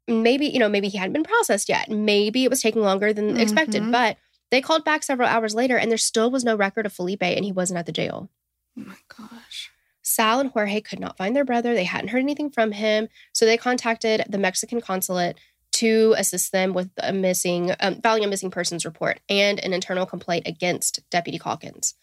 [0.09, 1.91] maybe you know maybe he hadn't been processed yet.
[1.91, 3.93] Maybe it was taking longer than expected, Mhm.
[3.93, 4.17] but
[4.51, 7.45] they called back several hours later, and there still was no record of Felipe, and
[7.45, 8.31] he wasn't at the jail.
[8.79, 9.71] Oh my gosh.
[10.03, 11.75] Sal and Jorge could not find their brother.
[11.75, 13.09] They hadn't heard anything from him.
[13.33, 15.37] So they contacted the Mexican consulate
[15.73, 20.07] to assist them with a missing, um, filing a missing persons report and an internal
[20.07, 21.95] complaint against Deputy Calkins.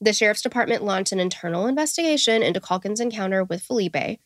[0.00, 4.18] The sheriff's department launched an internal investigation into Calkins' encounter with Felipe.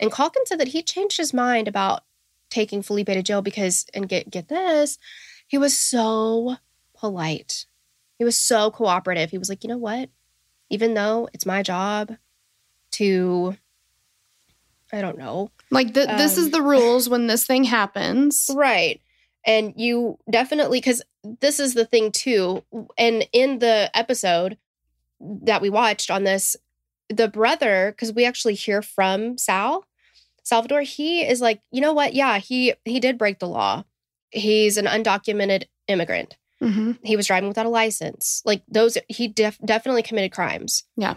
[0.00, 2.04] And Calkins said that he changed his mind about
[2.50, 4.98] taking Felipe to jail because, and get, get this,
[5.46, 6.56] he was so
[6.96, 7.66] polite.
[8.18, 9.30] He was so cooperative.
[9.30, 10.10] He was like, you know what?
[10.70, 12.16] Even though it's my job
[12.92, 13.56] to
[14.92, 15.50] I don't know.
[15.70, 18.48] Like, th- this is Um, the rules when this thing happens.
[18.54, 19.00] Right.
[19.46, 21.02] And you definitely cuz
[21.40, 22.62] this is the thing too.
[22.96, 24.56] And in the episode
[25.42, 26.56] that we watched on this,
[27.08, 29.86] the brother, because we actually hear from Sal,
[30.42, 32.14] Salvador, he is like, you know what?
[32.14, 33.84] Yeah, he he did break the law.
[34.30, 36.36] He's an undocumented immigrant.
[36.60, 38.42] hmm He was driving without a license.
[38.44, 40.84] Like those, he def- definitely committed crimes.
[40.96, 41.14] Yeah.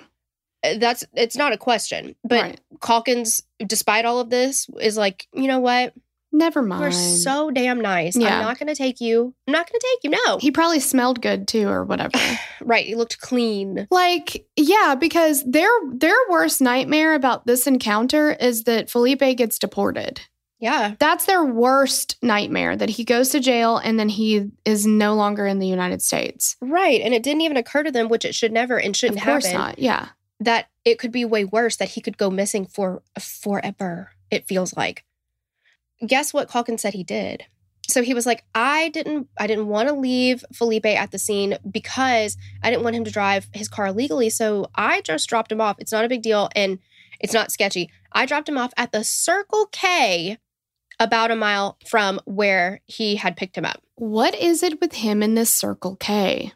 [0.64, 2.16] Uh, That's it's not a question.
[2.24, 2.60] But Right.
[2.82, 5.93] Calkins, despite all of this, is like, you know what?
[6.32, 6.82] Never mind.
[6.82, 8.15] We're so damn nice.
[8.15, 8.36] Yeah.
[8.38, 9.34] I'm not going to take you.
[9.47, 10.19] I'm not going to take you.
[10.25, 10.38] No.
[10.38, 12.17] He probably smelled good too, or whatever.
[12.61, 12.86] right.
[12.86, 13.88] He looked clean.
[13.89, 20.21] like, yeah, because their their worst nightmare about this encounter is that Felipe gets deported.
[20.59, 20.95] Yeah.
[20.97, 25.45] That's their worst nightmare that he goes to jail and then he is no longer
[25.45, 26.55] in the United States.
[26.61, 26.99] Right.
[27.01, 29.45] And it didn't even occur to them, which it should never and shouldn't of course
[29.45, 29.80] happen, not.
[29.80, 30.07] Yeah.
[30.39, 34.75] that it could be way worse, that he could go missing for forever, it feels
[34.75, 35.03] like.
[36.05, 37.45] Guess what Calkins said he did?
[37.89, 41.57] So he was like, I didn't I didn't want to leave Felipe at the scene
[41.69, 44.29] because I didn't want him to drive his car illegally.
[44.29, 45.77] So I just dropped him off.
[45.79, 46.79] It's not a big deal and
[47.19, 47.89] it's not sketchy.
[48.11, 50.37] I dropped him off at the Circle K
[50.99, 53.81] about a mile from where he had picked him up.
[53.95, 56.51] What is it with him in this Circle K?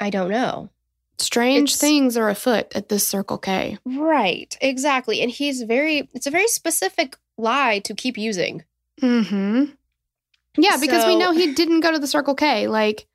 [0.00, 0.70] I don't know.
[1.18, 3.78] Strange It's- things are afoot at this Circle K.
[3.84, 5.20] Right, exactly.
[5.20, 8.64] And he's very, it's a very specific lie to keep using.
[9.00, 9.64] Mm-hmm.
[10.58, 12.68] Yeah, because we know he didn't go to the Circle K.
[12.68, 13.06] Like,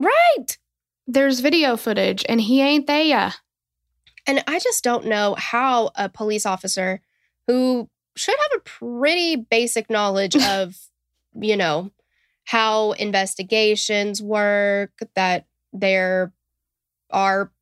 [0.00, 0.58] Right.
[1.06, 3.32] there's video footage and he ain't there.
[4.26, 7.00] And I just don't know how a police officer
[7.46, 10.76] who should have a pretty basic knowledge of,
[11.40, 11.90] you know,
[12.44, 16.32] how investigations work, that there
[17.10, 17.52] are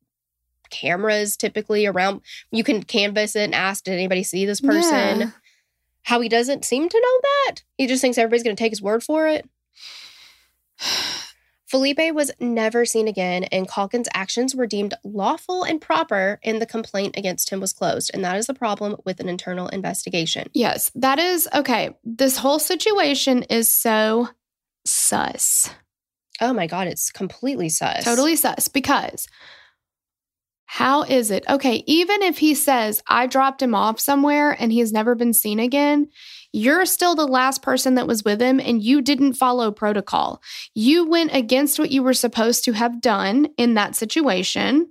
[0.71, 2.21] cameras typically around.
[2.51, 5.19] You can canvas it and ask, did anybody see this person?
[5.19, 5.29] Yeah.
[6.03, 7.63] How he doesn't seem to know that.
[7.77, 9.47] He just thinks everybody's going to take his word for it.
[11.67, 16.65] Felipe was never seen again, and Calkins' actions were deemed lawful and proper, and the
[16.65, 18.11] complaint against him was closed.
[18.13, 20.49] And that is the problem with an internal investigation.
[20.53, 21.91] Yes, that is okay.
[22.03, 24.27] This whole situation is so
[24.85, 25.69] sus.
[26.41, 28.03] Oh my God, it's completely sus.
[28.03, 29.27] Totally sus because
[30.73, 31.43] how is it?
[31.49, 35.59] Okay, even if he says, I dropped him off somewhere and he's never been seen
[35.59, 36.07] again,
[36.53, 40.41] you're still the last person that was with him and you didn't follow protocol.
[40.73, 44.89] You went against what you were supposed to have done in that situation.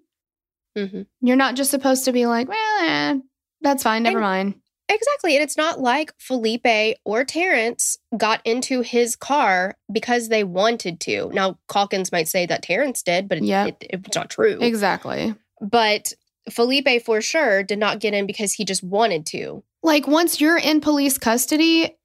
[0.77, 1.07] Mhm.
[1.23, 3.15] You're not just supposed to be like, well, eh,
[3.63, 4.55] that's fine, never And- mind.
[4.91, 5.35] Exactly.
[5.37, 11.31] And it's not like Felipe or Terrence got into his car because they wanted to.
[11.33, 13.69] Now, Calkins might say that Terrence did, but it, Yep.
[13.69, 14.59] it, it's not true.
[14.61, 15.35] Exactly.
[15.61, 16.13] But
[16.51, 19.63] Felipe, for sure, did not get in because he just wanted to.
[19.83, 21.97] like once you're in police custody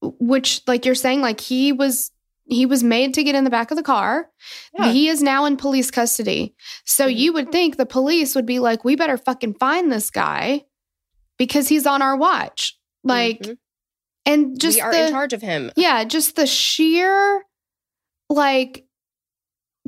[0.00, 2.10] which like you're saying like he was
[2.46, 4.28] he was made to get in the back of the car
[4.76, 4.90] Yeah.
[4.92, 7.16] he is now in police custody so Mhm.
[7.16, 10.64] you would think the police would be like we better fucking find this guy
[11.38, 13.58] because he's on our watch like Mhm.
[14.26, 15.70] and just we are the, in charge of him.
[15.76, 17.44] yeah just the sheer
[18.28, 18.83] like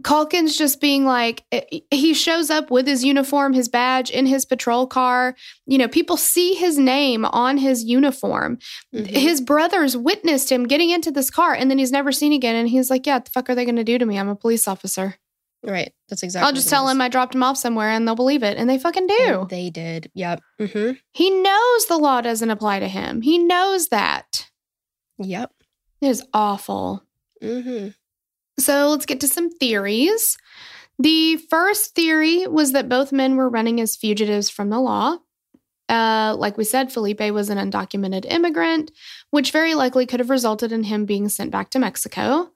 [0.04, 4.44] Calkins just being like, eh, he shows up with his uniform, his badge in his
[4.44, 5.34] patrol car.
[5.66, 8.58] You know, people see his name on his uniform.
[8.94, 9.06] Mhm.
[9.06, 12.56] His brothers witnessed him getting into this car and then he's never seen again.
[12.56, 14.18] And he's like, yeah, what the fuck are they going to do to me?
[14.18, 15.16] I'm a police officer.
[15.62, 15.92] Right.
[16.08, 16.46] That's exactly.
[16.46, 18.56] I'll just tell him I dropped him off somewhere and they'll believe it.
[18.58, 19.40] And they fucking do.
[19.40, 20.10] And they did.
[20.14, 20.40] Yep.
[20.60, 20.92] Mm-hmm.
[21.12, 23.22] he knows the law doesn't apply to him.
[23.22, 24.48] He knows that.
[25.18, 25.52] Yep.
[26.02, 27.02] It is awful.
[27.42, 27.88] hmm
[28.58, 30.38] So let's get to some theories.
[30.98, 35.18] The first theory was that both men were running as fugitives from the law.
[35.88, 38.90] Uh, like we said, Felipe was an undocumented immigrant,
[39.30, 42.50] which very likely could have resulted in him being sent back to Mexico.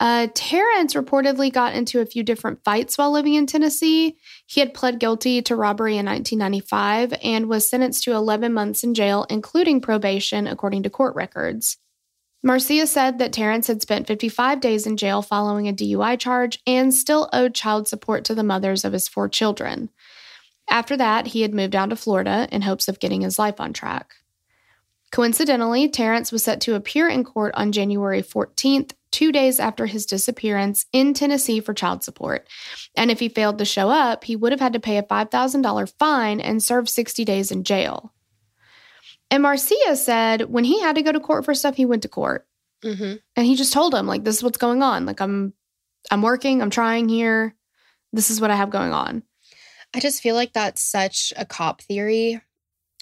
[0.00, 4.16] Uh, Terrence reportedly got into a few different fights while living in Tennessee.
[4.46, 8.94] He had pled guilty to robbery in 1995 and was sentenced to 11 months in
[8.94, 11.78] jail, including probation, according to court records.
[12.42, 16.94] Marcia said that Terrence had spent 55 days in jail following a DUI charge and
[16.94, 19.90] still owed child support to the mothers of his four children.
[20.70, 23.72] After that, he had moved down to Florida in hopes of getting his life on
[23.72, 24.14] track.
[25.10, 30.04] Coincidentally, Terrence was set to appear in court on January 14th, two days after his
[30.04, 32.46] disappearance in Tennessee for child support.
[32.94, 35.92] And if he failed to show up, he would have had to pay a $5,000
[35.98, 38.12] fine and serve 60 days in jail.
[39.30, 42.08] And Marcia said when he had to go to court for stuff, he went to
[42.08, 42.46] court
[42.82, 45.52] hmm and he just told him like this is what's going on like i'm
[46.12, 47.56] i'm working i'm trying here
[48.12, 49.24] this is what i have going on
[49.96, 52.40] I just feel like that's such a cop theory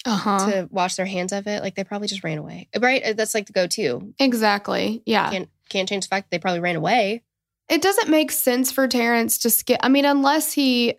[0.06, 1.62] uh-huh to wash their hands of it.
[1.62, 2.68] Like they probably just ran away.
[2.78, 3.16] Right?
[3.16, 4.14] That's like the go-to.
[4.18, 7.22] exactly yeah Can't can't change the fact that they probably ran away.
[7.68, 9.80] it doesn't make sense for Terrence to skip.
[9.82, 10.94] I mean, unless he,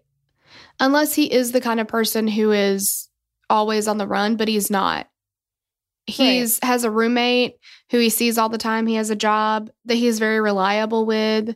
[0.79, 3.07] unless he is the kind of person who is
[3.49, 5.07] always on the run, but he's not.
[6.07, 7.57] He's has a roommate
[7.91, 8.87] who he sees all the time.
[8.87, 11.55] He has a job that he's very reliable with.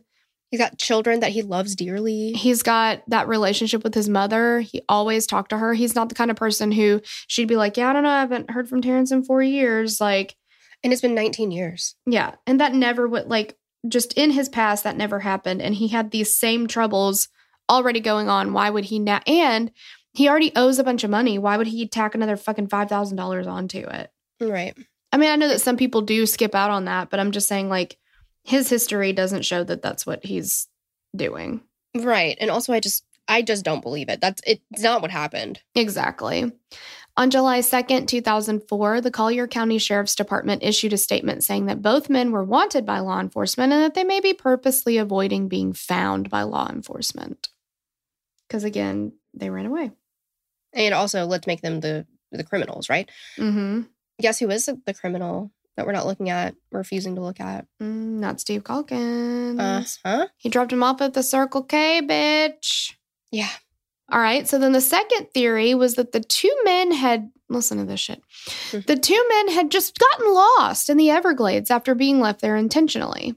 [0.50, 2.32] He's got children that he loves dearly.
[2.32, 4.60] He's got that relationship with his mother.
[4.60, 5.72] He always talked to her.
[5.72, 8.10] He's not the kind of person who she'd be like, "Yeah, I don't know.
[8.10, 10.36] I haven't heard from Terrence in four years." Like,
[10.84, 11.94] And it's been 19 years.
[12.06, 12.34] Yeah.
[12.46, 13.56] And that never would like
[13.88, 17.28] just in his past that never happened and he had these same troubles
[17.70, 18.52] already going on.
[18.52, 19.70] Why would he now and
[20.14, 21.38] he already owes a bunch of money.
[21.38, 24.10] Why would he tack another fucking $5,000 onto it?
[24.48, 24.76] Right.
[25.12, 27.48] I mean, I know that some people do skip out on that, but I'm just
[27.48, 27.98] saying like
[28.44, 30.68] his history doesn't show that that's what he's
[31.14, 31.62] doing.
[31.94, 32.36] Right.
[32.40, 34.20] And also I just I just don't believe it.
[34.20, 35.60] That's it's not what happened.
[35.74, 36.50] Exactly.
[37.14, 42.08] On July 2nd, 2004, the Collier County Sheriff's Department issued a statement saying that both
[42.08, 46.30] men were wanted by law enforcement and that they may be purposely avoiding being found
[46.30, 47.50] by law enforcement.
[48.48, 49.90] Because again, they ran away.
[50.72, 53.10] And also let's make them the the criminals, right?
[53.36, 53.82] Mm-hmm.
[54.22, 57.66] Guess who is the criminal that we're not looking at, refusing to look at?
[57.82, 59.98] Mm, not Steve Calkins.
[60.04, 60.26] Uh-huh.
[60.38, 62.94] He dropped him off at the Circle K, bitch.
[63.30, 63.48] Yeah.
[64.10, 64.46] All right.
[64.46, 68.20] So then the second theory was that the two men had, listen to this shit.
[68.70, 68.86] Mhm.
[68.86, 73.34] The two men had just gotten lost in the Everglades after being left there intentionally.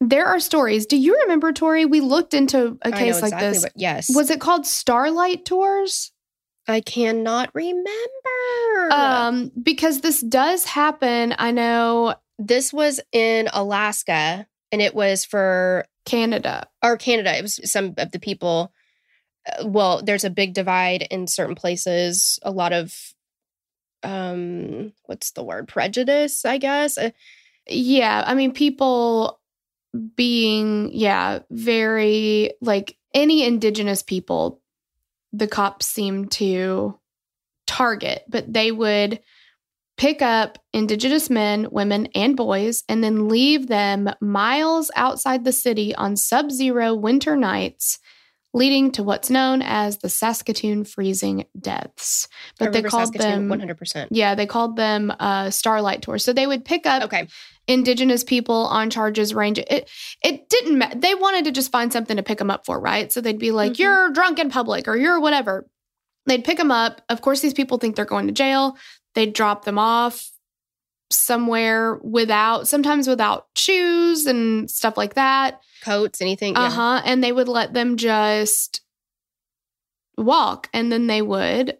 [0.00, 0.86] There are stories.
[0.86, 1.84] Do you remember, Tori?
[1.84, 3.62] We looked into a case like exactly this.
[3.64, 4.14] what- yes.
[4.14, 6.12] Was it called Starlight Tours?
[6.68, 7.88] I cannot remember.
[8.92, 11.34] Um, because this does happen.
[11.38, 16.68] I know this was in Alaska and it was for Canada.
[16.82, 17.36] or Canada.
[17.36, 18.72] It was some of the people.
[19.58, 22.38] uh, Well, there's a big divide in certain places.
[22.42, 22.94] A lot of,
[24.02, 25.68] um, what's the word?
[25.68, 26.98] Prejudice, I guess.
[26.98, 27.10] Uh,
[27.66, 29.40] Yeah, I mean, people
[30.16, 34.60] being, yeah, very like any indigenous people,
[35.32, 36.98] the cops seemed to
[37.66, 39.20] target, but they would
[39.96, 45.94] pick up indigenous men, women, and boys and then leave them miles outside the city
[45.94, 47.98] on sub zero winter nights,
[48.54, 52.28] leading to what's known as the Saskatoon freezing deaths.
[52.58, 53.60] But they called Saskatoon them.
[53.60, 54.08] 100%.
[54.10, 56.24] Yeah, they called them uh, Starlight Tours.
[56.24, 57.28] So they would pick up Okay.
[57.68, 59.88] Indigenous people on charges range it
[60.24, 63.12] it didn't ma- they wanted to just find something to pick them up for right
[63.12, 63.78] so they'd be like Mhm.
[63.78, 65.68] you're drunk in public or you're whatever
[66.26, 68.76] they'd pick them up of course these people think they're going to jail
[69.14, 70.30] they'd drop them off
[71.10, 76.54] somewhere without sometimes without shoes and stuff like that Coats, anything.
[76.54, 76.62] yeah.
[76.64, 78.80] uh-huh and they would let them just
[80.16, 81.78] walk and then they would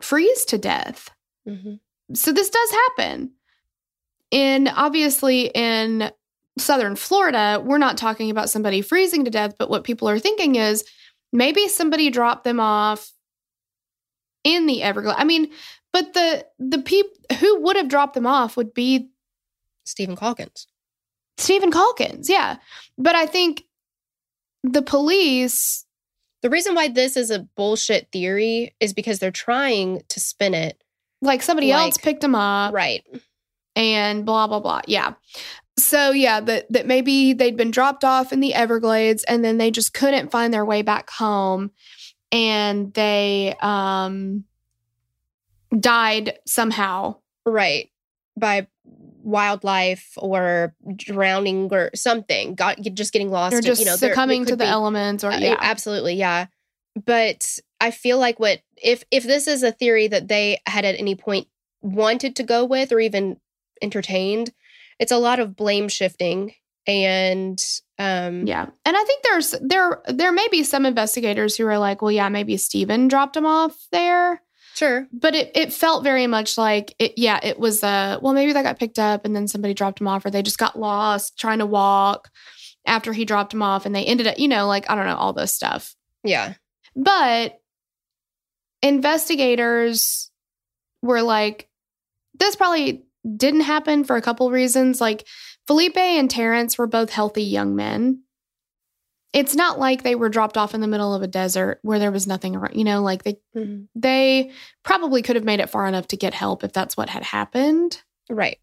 [0.00, 1.10] freeze to death
[1.48, 1.80] Mhm.
[2.14, 3.32] so this does happen.
[4.32, 6.10] And obviously in
[6.58, 10.56] southern Florida, we're not talking about somebody freezing to death, but what people are thinking
[10.56, 10.84] is
[11.32, 13.12] maybe somebody dropped them off
[14.44, 15.18] in the Everglades.
[15.20, 15.52] I mean,
[15.92, 19.10] but the the people who would have dropped them off would be
[19.84, 20.66] Steven Calkins.
[21.38, 22.56] Steven Calkins, yeah.
[22.98, 23.64] But I think
[24.64, 25.84] the police,
[26.42, 30.82] The reason why this is a bullshit theory is because they're trying to spin it.
[31.20, 33.04] like somebody else picked them up, Right.
[33.76, 34.80] And blah blah blah.
[34.86, 35.14] Yeah.
[35.78, 39.70] So yeah, that that maybe they'd been dropped off in the Everglades and then they
[39.70, 41.70] just couldn't find their way back home
[42.30, 44.44] and they um
[45.78, 47.16] died somehow.
[47.46, 47.90] Right.
[48.38, 48.66] By
[49.22, 52.54] wildlife or drowning or something.
[52.54, 53.54] Got just getting lost.
[53.54, 55.56] Or and, just you know, succumbing to the be- elements or Uh, yeah.
[55.60, 56.46] absolutely, yeah.
[57.06, 60.98] But I feel like what if if this is a theory that they had at
[60.98, 61.48] any point
[61.80, 63.38] wanted to go with or even
[63.82, 64.52] entertained,
[64.98, 66.54] it's a lot of blame shifting
[66.86, 67.62] and
[67.98, 68.66] um Yeah.
[68.84, 72.28] And I think there's there there may be some investigators who are like, well, yeah,
[72.28, 74.42] maybe Steven dropped him off there.
[74.74, 75.06] sure.
[75.12, 78.64] But it, it felt very much like it yeah, it was uh well maybe that
[78.64, 81.58] got picked up and then somebody dropped him off or they just got lost trying
[81.60, 82.30] to walk
[82.84, 85.16] after he dropped him off and they ended up, you know, like I don't know,
[85.16, 85.94] all this stuff.
[86.24, 86.54] Yeah.
[86.96, 87.60] But
[88.82, 90.30] investigators
[91.00, 91.68] were like,
[92.38, 93.04] this probably
[93.36, 95.00] didn't happen for a couple reasons.
[95.00, 95.26] Like
[95.66, 98.22] Felipe and Terrence were both healthy young men.
[99.32, 102.10] It's not like they were dropped off in the middle of a desert where there
[102.12, 103.88] was nothing around, you know, like they Mhm.
[103.94, 104.52] they
[104.82, 108.02] probably could have made it far enough to get help if that's what had happened.
[108.28, 108.58] Right.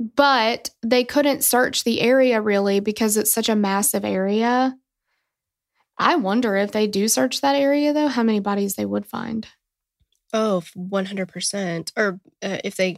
[0.00, 4.76] But they couldn't search the area really because it's such a massive area.
[5.98, 9.46] I wonder if they do search that area though, how many bodies they would find.
[10.32, 11.92] Oh, 100%.
[11.96, 12.96] Or uh, if they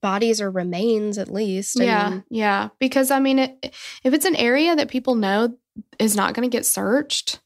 [0.00, 1.80] bodies or remains at least.
[1.80, 2.68] I yeah, mean, yeah.
[2.78, 5.56] Because I mean, it, if it's an area that people know
[5.98, 7.40] is not going to get searched,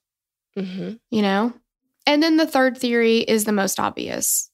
[0.56, 0.98] mhm.
[1.10, 1.52] you know?
[2.06, 4.50] And then the third theory is the most obvious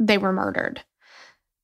[0.00, 0.82] they were murdered.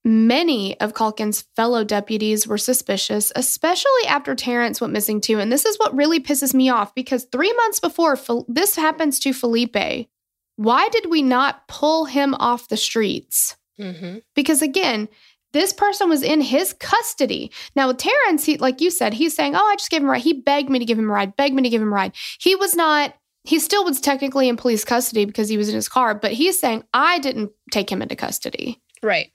[0.06, 5.38] Many of Calkins' fellow deputies were suspicious, especially after Terrence went missing too.
[5.38, 9.32] And this is what really pisses me off because three months before this happens to
[9.32, 10.08] Felipe,
[10.56, 13.56] why did we not pull him off the streets?
[13.78, 14.22] Mhm.
[14.34, 15.08] Because again,
[15.52, 17.50] this person was in his custody.
[17.76, 20.12] Now, with Terrence, he, like you said, he's saying, Oh, I just gave him a
[20.12, 20.22] ride.
[20.22, 22.12] He begged me to give him a ride, begged me to give him a ride.
[22.40, 23.14] He was not,
[23.44, 26.58] he still was technically in police custody because he was in his car, but he's
[26.58, 28.80] saying, I didn't take him into custody.
[29.02, 29.30] Right.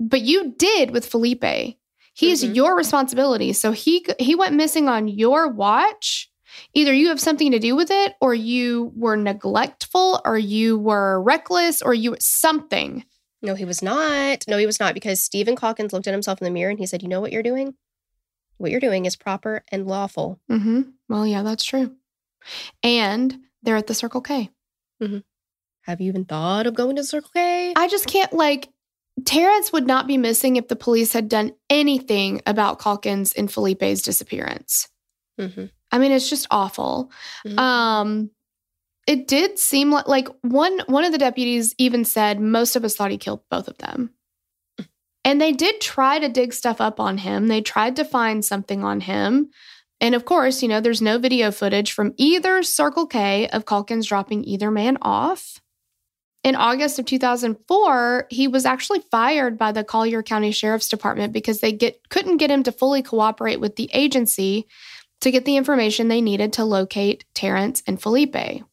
[0.00, 1.44] But you did with Felipe.
[2.14, 2.56] He's Mhm.
[2.56, 3.52] your responsibility.
[3.52, 6.28] So he he went missing on your watch.
[6.74, 11.22] Either you have something to do with it, or you were neglectful, or you were
[11.22, 13.04] reckless, or you something.
[13.42, 14.44] No, he was not.
[14.46, 16.86] No, he was not because Steven Calkins looked at himself in the mirror and he
[16.86, 17.74] said, You know what you're doing?
[18.58, 20.38] What you're doing is proper and lawful.
[20.50, 20.82] Mm-hmm.
[21.08, 21.96] Well, yeah, that's true.
[22.82, 24.50] And they're at the Circle K.
[25.02, 25.18] Mm-hmm.
[25.82, 27.72] Have you even thought of going to Circle K?
[27.76, 28.68] I just can't like.
[29.24, 34.00] Terrence would not be missing if the police had done anything about Calkins and Felipe's
[34.02, 34.88] disappearance.
[35.38, 37.10] hmm I mean, it's just awful.
[37.46, 37.58] Mhm.
[37.58, 38.30] Um,
[39.06, 42.96] it did seem like like one one of the deputies even said most of us
[42.96, 44.10] thought he killed both of them.
[45.24, 47.48] And they did try to dig stuff up on him.
[47.48, 49.50] They tried to find something on him.
[50.00, 54.06] And of course, you know, there's no video footage from either Circle K of Calkins
[54.06, 55.60] dropping either man off.
[56.42, 61.60] In August of 2004, he was actually fired by the Collier County Sheriff's Department because
[61.60, 64.66] they get couldn't get him to fully cooperate with the agency
[65.20, 68.64] to get the information they needed to locate Terrence and Felipe.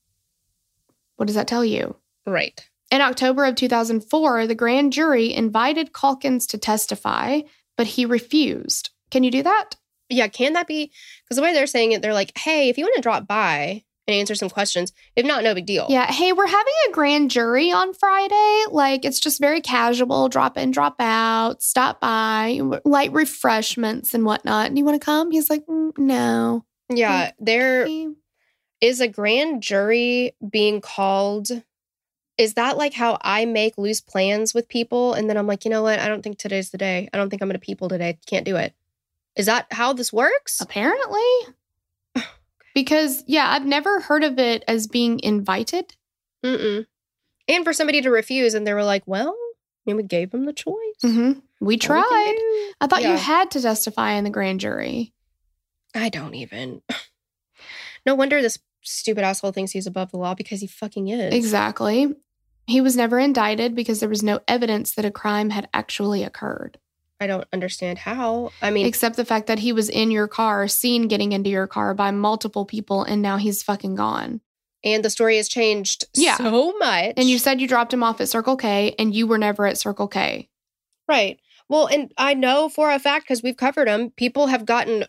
[1.17, 1.95] What does that tell you?
[2.25, 2.67] Right.
[2.89, 7.41] In October of 2004, the grand jury invited Calkins to testify,
[7.75, 8.91] but he refused.
[9.11, 9.75] Can you do that?
[10.09, 10.91] Yeah, can that be?
[11.23, 13.83] Because the way they're saying it, they're like, Hey, if you want to drop by
[14.07, 15.87] and answer some questions, if not, no big deal.
[15.89, 16.09] Yeah.
[16.09, 18.63] Hey, we're having a grand jury on Friday.
[18.71, 24.73] Like, it's just very casual drop in, drop out, stop by, light refreshments and whatnot.
[24.73, 25.31] Do you want to come?
[25.31, 26.63] He's like, "Mm, no.
[26.89, 27.31] Yeah.
[27.41, 28.07] Okay.
[28.81, 31.49] Is a grand jury being called.
[32.37, 35.13] Is that like how I make loose plans with people?
[35.13, 35.99] And then I'm like, you know what?
[35.99, 37.09] I don't think today's the day.
[37.11, 38.19] I don't think I'm going to people today.
[38.27, 38.73] Can't do it.
[39.35, 40.61] Is that how this works?
[40.61, 41.19] Apparently.
[42.75, 45.95] Because, yeah, I've never heard of it as being invited.
[46.45, 46.85] Mm-mm.
[47.47, 50.45] And for somebody to refuse, and they were like, well, I mean, we gave them
[50.45, 50.75] the choice.
[51.03, 51.17] Mm-hmm.
[51.17, 52.35] We What we tried.
[52.79, 53.13] I thought Yeah.
[53.13, 55.11] you had to testify in the grand jury.
[55.95, 56.83] I don't even.
[58.05, 61.33] No wonder this stupid asshole thinks he's above the law because he fucking is.
[61.33, 62.13] Exactly.
[62.67, 66.77] He was never indicted because there was no evidence that a crime had actually occurred,
[67.19, 68.51] I don't understand how.
[68.61, 71.65] I mean, except the fact that he was in your car, seen getting into your
[71.67, 74.41] car by multiple people, and now he's fucking gone.
[74.83, 76.37] and the story has changed Yeah.
[76.37, 77.13] so much.
[77.17, 79.77] And you said you dropped him off at Circle K, and you were never at
[79.77, 80.49] Circle K.
[81.07, 81.39] right.
[81.69, 85.05] Well, and I know for a fact because we've covered them, people have gotten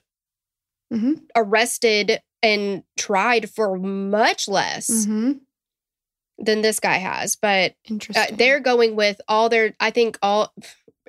[0.92, 1.12] Mm-hmm.
[1.36, 5.32] arrested and tried for much less Mm-hmm.
[6.38, 7.36] than this guy has.
[7.36, 7.74] But
[8.16, 10.54] uh, they're going with all their, I think, all,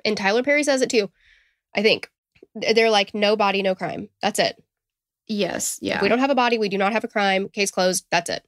[0.04, 1.10] and Tyler Perry says it too.
[1.74, 2.10] I think
[2.54, 4.08] they're like, no body, no crime.
[4.20, 4.62] That's it.
[5.28, 6.02] yes, If yeah.
[6.02, 7.48] we don't have a body, we do not have a crime.
[7.48, 8.04] Case closed.
[8.10, 8.44] That's it.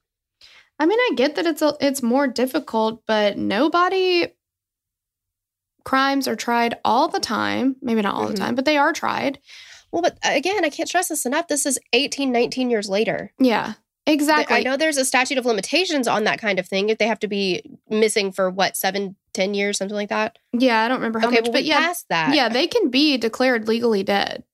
[0.79, 4.27] I mean, I get that it's a, it's more difficult, but nobody
[5.85, 7.77] crimes are tried all the time.
[7.81, 8.31] Maybe not all Mhm.
[8.33, 9.39] the time, but they are tried.
[9.93, 11.49] Well, but uh, again, I can't stress this enough.
[11.49, 13.33] This is 18, 19 years later.
[13.39, 13.75] Yeah,
[14.07, 14.57] exactly.
[14.57, 16.89] I know there's a statute of limitations on that kind of thing.
[16.89, 20.39] If they have to be missing for what, seven, ten years, something like that.
[20.53, 22.35] Yeah, I don't remember how okay, much, well, but yeah, that.
[22.35, 24.45] yeah, they can be declared legally dead,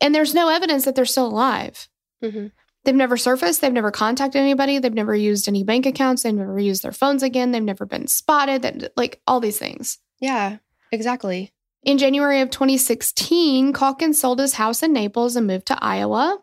[0.00, 1.88] and there's no evidence that they're still alive.
[2.22, 2.46] hmm
[2.84, 3.60] They've never surfaced.
[3.60, 4.78] They've never contacted anybody.
[4.80, 6.24] They've never used any bank accounts.
[6.24, 7.52] They've never used their phones again.
[7.52, 8.62] They've never been spotted.
[8.62, 9.98] That like all these things.
[10.20, 10.56] Yeah,
[10.90, 11.52] exactly.
[11.84, 16.38] In January of 2016, Calkins sold his house in Naples and moved to Iowa.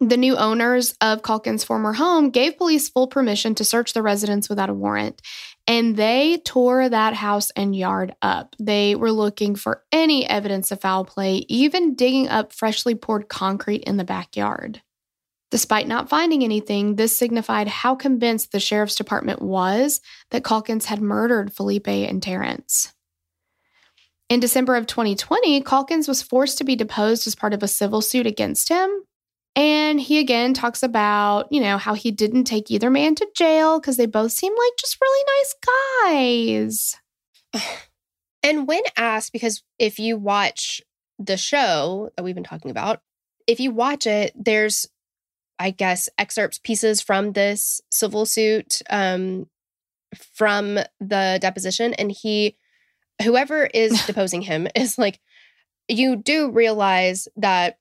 [0.00, 4.48] The new owners of Calkins' former home gave police full permission to search the residence
[4.48, 5.20] without a warrant,
[5.66, 8.56] and they tore that house and yard up.
[8.58, 13.82] They were looking for any evidence of foul play, even digging up freshly poured concrete
[13.82, 14.80] in the backyard.
[15.50, 20.00] Despite not finding anything, this signified how convinced the sheriff's department was
[20.30, 22.94] that Calkins had murdered Felipe and Terrence.
[24.28, 28.02] In December of 2020, Calkins was forced to be deposed as part of a civil
[28.02, 28.90] suit against him.
[29.56, 33.80] And he again talks about, you know, how he didn't take either man to jail
[33.80, 36.94] because they both seem like just really nice
[37.54, 37.64] guys.
[38.44, 40.80] And when asked, because if you watch
[41.18, 43.00] the show that we've been talking about,
[43.48, 44.86] if you watch it, there's,
[45.58, 49.48] I guess, excerpts, pieces from this civil suit um,
[50.34, 51.94] from the deposition.
[51.94, 52.56] And he,
[53.22, 55.20] whoever is deposing him, is like,
[55.88, 57.78] you do realize that,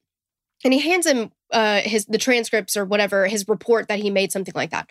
[0.64, 4.32] and he hands him uh, his the transcripts or whatever, his report that he made,
[4.32, 4.90] something like that.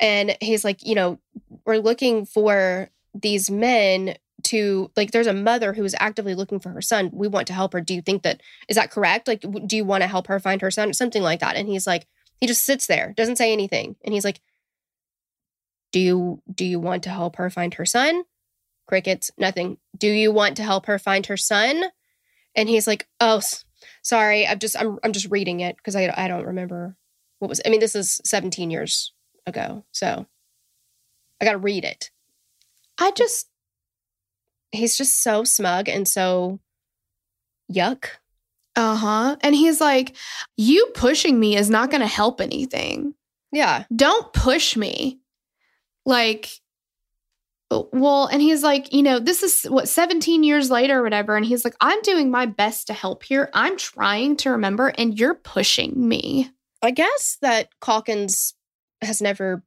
[0.00, 1.18] And he's like, you know,
[1.64, 6.70] we're looking for these men to like there's a mother who is actively looking for
[6.70, 7.10] her son.
[7.12, 7.80] We want to help her.
[7.80, 9.26] Do you think that is that correct?
[9.26, 10.92] Like do you want to help her find her son?
[10.92, 11.56] Something like that.
[11.56, 12.06] And he's like
[12.40, 13.96] he just sits there doesn't say anything.
[14.04, 14.40] And he's like
[15.92, 18.24] do you do you want to help her find her son
[18.86, 21.84] crickets nothing do you want to help her find her son
[22.54, 23.40] and he's like oh
[24.02, 26.96] sorry i'm just i'm, I'm just reading it because I, I don't remember
[27.38, 29.12] what was i mean this is 17 years
[29.46, 30.26] ago so
[31.40, 32.10] i gotta read it
[32.98, 33.48] I just
[34.72, 36.60] he's just so smug and so
[37.72, 38.06] yuck.
[38.76, 39.36] uh huh.
[39.42, 40.16] And he's like,
[40.56, 43.14] "You pushing me is not going to help anything.
[43.52, 43.84] Yeah.
[43.94, 45.20] Don't push me."
[46.06, 46.50] Like,
[47.70, 51.44] well, and he's like, you know, this is what 17 years later or whatever, and
[51.44, 53.50] he's like, "I'm doing my best to help here.
[53.52, 56.50] I'm trying to remember, and you're pushing me."
[56.82, 58.54] I guess that Calkins
[59.00, 59.62] has never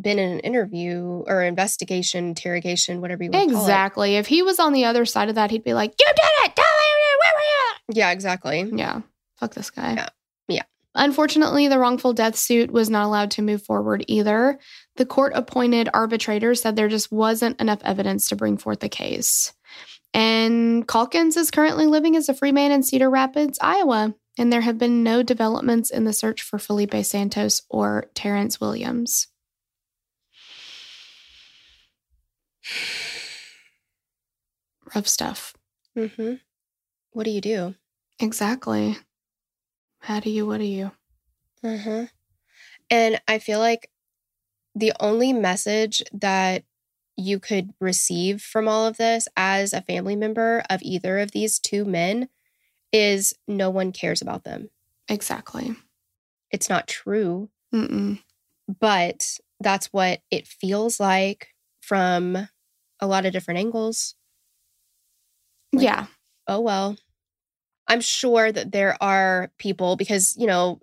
[0.00, 3.64] been in an interview or investigation, interrogation, whatever you want to call it.
[3.64, 4.16] Exactly.
[4.16, 6.56] If he was on the other side of that, he'd be like, "You did it!
[6.56, 6.88] Tell me
[7.22, 8.70] where were Yeah, exactly.
[8.72, 9.02] Yeah.
[9.38, 9.94] Fuck this guy.
[9.94, 10.08] Yeah.
[10.94, 14.58] Unfortunately, the wrongful death suit was not allowed to move forward either.
[14.96, 19.54] The court appointed arbitrator said there just wasn't enough evidence to bring forth the case.
[20.12, 24.14] And Calkins is currently living as a free man in Cedar Rapids, Iowa.
[24.38, 29.28] And there have been no developments in the search for Felipe Santos or Terrence Williams.
[34.94, 35.54] Rough stuff.
[35.96, 36.34] hmm
[37.12, 37.74] What do you do?
[38.20, 38.98] Exactly.
[40.02, 40.90] How do you, what do you?
[41.62, 42.06] Uh-huh.
[42.90, 43.88] And I feel like
[44.74, 46.64] the only message that
[47.16, 51.60] you could receive from all of this as a family member of either of these
[51.60, 52.28] two men
[52.92, 54.70] is no one cares about them.
[55.08, 55.76] Exactly.
[56.50, 58.20] It's not true, Mm-mm.
[58.80, 61.48] but that's what it feels like
[61.80, 62.48] from
[62.98, 64.16] a lot of different angles.
[65.72, 66.06] Like- yeah.
[66.48, 66.96] oh well
[67.88, 70.80] i'm sure that there are people because you know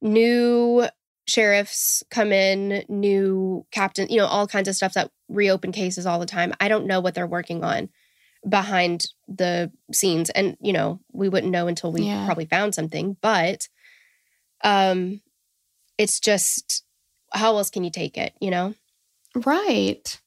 [0.00, 0.86] new
[1.26, 6.18] sheriffs come in new captain you know all kinds of stuff that reopen cases all
[6.18, 7.88] the time i don't know what they're working on
[8.48, 12.24] behind the scenes and you know we wouldn't know until we Yeah.
[12.24, 13.68] probably found something but
[14.64, 15.20] um
[15.98, 16.84] it's just
[17.32, 18.74] how else can you take it you know
[19.46, 20.20] Right.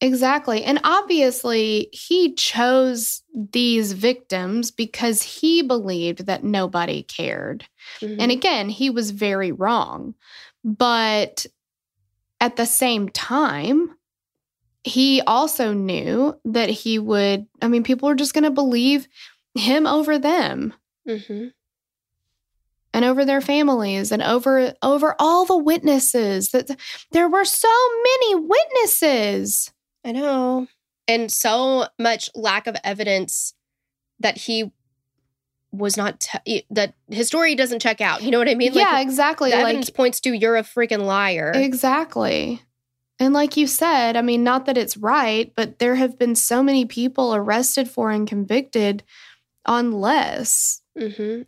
[0.00, 0.62] Exactly.
[0.62, 7.66] And obviously, he chose these victims because he believed that nobody cared.
[8.20, 10.14] And again, he was very wrong.
[10.64, 11.46] But
[12.40, 13.96] at the same time,
[14.84, 19.08] he also knew that he would, I mean, people are just going to believe
[19.54, 20.74] him over them
[21.08, 21.52] Mhm.
[22.92, 26.70] and over their families and over over all the witnesses that
[27.12, 27.68] there were so
[28.04, 29.72] many witnesses
[30.06, 30.68] I know.
[31.08, 33.54] And so much lack of evidence
[34.20, 34.72] that he
[35.72, 38.22] was not, t- that his story doesn't check out.
[38.22, 38.72] You know what I mean?
[38.72, 41.52] yeah Like, exactly the like evidence points to you're a freaking liar.
[41.54, 42.62] exactly
[43.18, 46.62] and like you said i mean not that it's right but there have been so
[46.62, 49.02] many people arrested for and convicted
[49.64, 51.42] on less hmm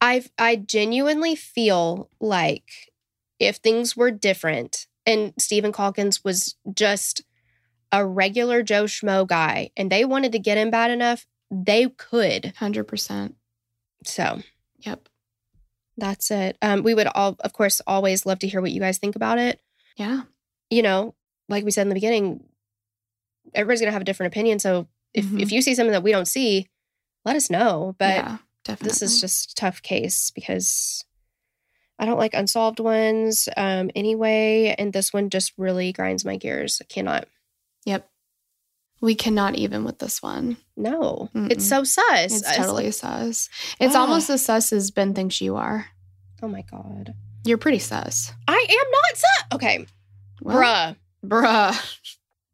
[0.00, 2.92] I I genuinely feel like
[3.38, 7.22] if things were different and Steven Calkins was just
[7.92, 12.52] a regular Joe Schmo guy and they wanted to get him bad enough, they could.
[12.60, 13.34] 100%
[14.04, 14.42] So
[14.80, 15.08] yep
[15.96, 16.56] that's it.
[16.62, 19.38] Um, we would all, of course, always love to hear what you guys think about
[19.38, 19.60] it.
[19.96, 20.22] yeah
[20.70, 21.14] you know,
[21.48, 22.44] like we said in the beginning,
[23.54, 24.58] everybody's gonna have a different opinion.
[24.58, 25.40] So if Mhm.
[25.40, 26.68] if you see something that we don't see,
[27.24, 27.94] let us know.
[27.98, 31.04] But yeah definitely this is just a tough case because
[31.98, 36.80] I don't like unsolved ones um, anyway, and this one just really grinds my gears.
[36.80, 37.26] I cannot.
[37.88, 38.08] Yep
[39.00, 41.50] we cannot even with this one No, Mm-mm.
[41.52, 42.04] it's so sus.
[42.24, 43.48] it's It's totally like, sus
[43.80, 44.00] it's Ah.
[44.00, 45.86] almost as sus as ben thinks you are
[46.42, 49.44] oh my god, you're pretty sus I am not sus.
[49.54, 49.86] Okay,
[50.42, 51.98] Well, bruh, bruh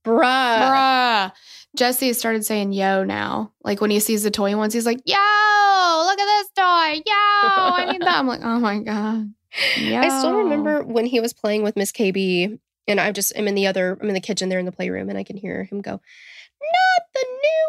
[0.05, 0.71] bruh.
[0.71, 1.33] Bruh.
[1.77, 3.53] Jesse has started saying yo now.
[3.65, 7.03] Like when he sees the toy ones, he's like, yo, look at this toy.
[7.05, 8.19] Yo, I need that.
[8.19, 9.33] I'm like, oh my God.
[9.79, 9.99] Yo.
[10.05, 13.55] I still remember when he was playing with Miss KB, and I just am in
[13.55, 15.81] the other, I'm in the kitchen there in the playroom, and I can hear him
[15.81, 17.69] go, not the new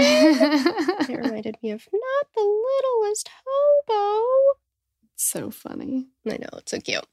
[0.00, 1.14] invention.
[1.14, 4.58] it reminded me of not the littlest hobo.
[5.16, 6.06] so funny.
[6.26, 7.04] I know, it's so cute.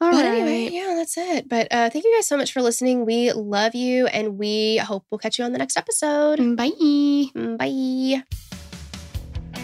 [0.00, 0.38] All but right.
[0.38, 1.48] anyway, yeah, that's it.
[1.48, 3.06] But uh, thank you guys so much for listening.
[3.06, 6.38] We love you, and we hope we'll catch you on the next episode.
[6.56, 6.70] Bye.
[6.80, 8.24] Mm, Bye.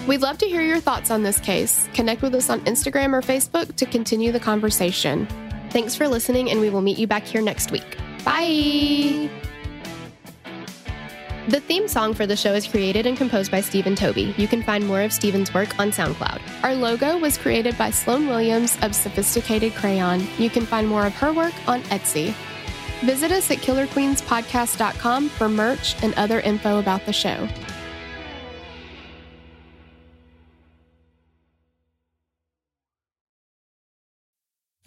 [0.06, 1.88] We'd love to hear your thoughts on this case.
[1.94, 5.26] Connect with us on Instagram or Facebook to continue the conversation.
[5.70, 7.96] Thanks for listening, and we will meet you back here next week.
[8.24, 9.28] Bye.
[11.48, 14.34] The theme song for the show is created and composed by Stephen Toby.
[14.36, 16.42] You can find more of Stephen's work on SoundCloud.
[16.62, 20.26] Our logo was created by Sloan Williams of Sophisticated Crayon.
[20.36, 22.34] You can find more of her work on Etsy.
[23.00, 27.48] Visit us at killerqueenspodcast.com for merch and other info about the show.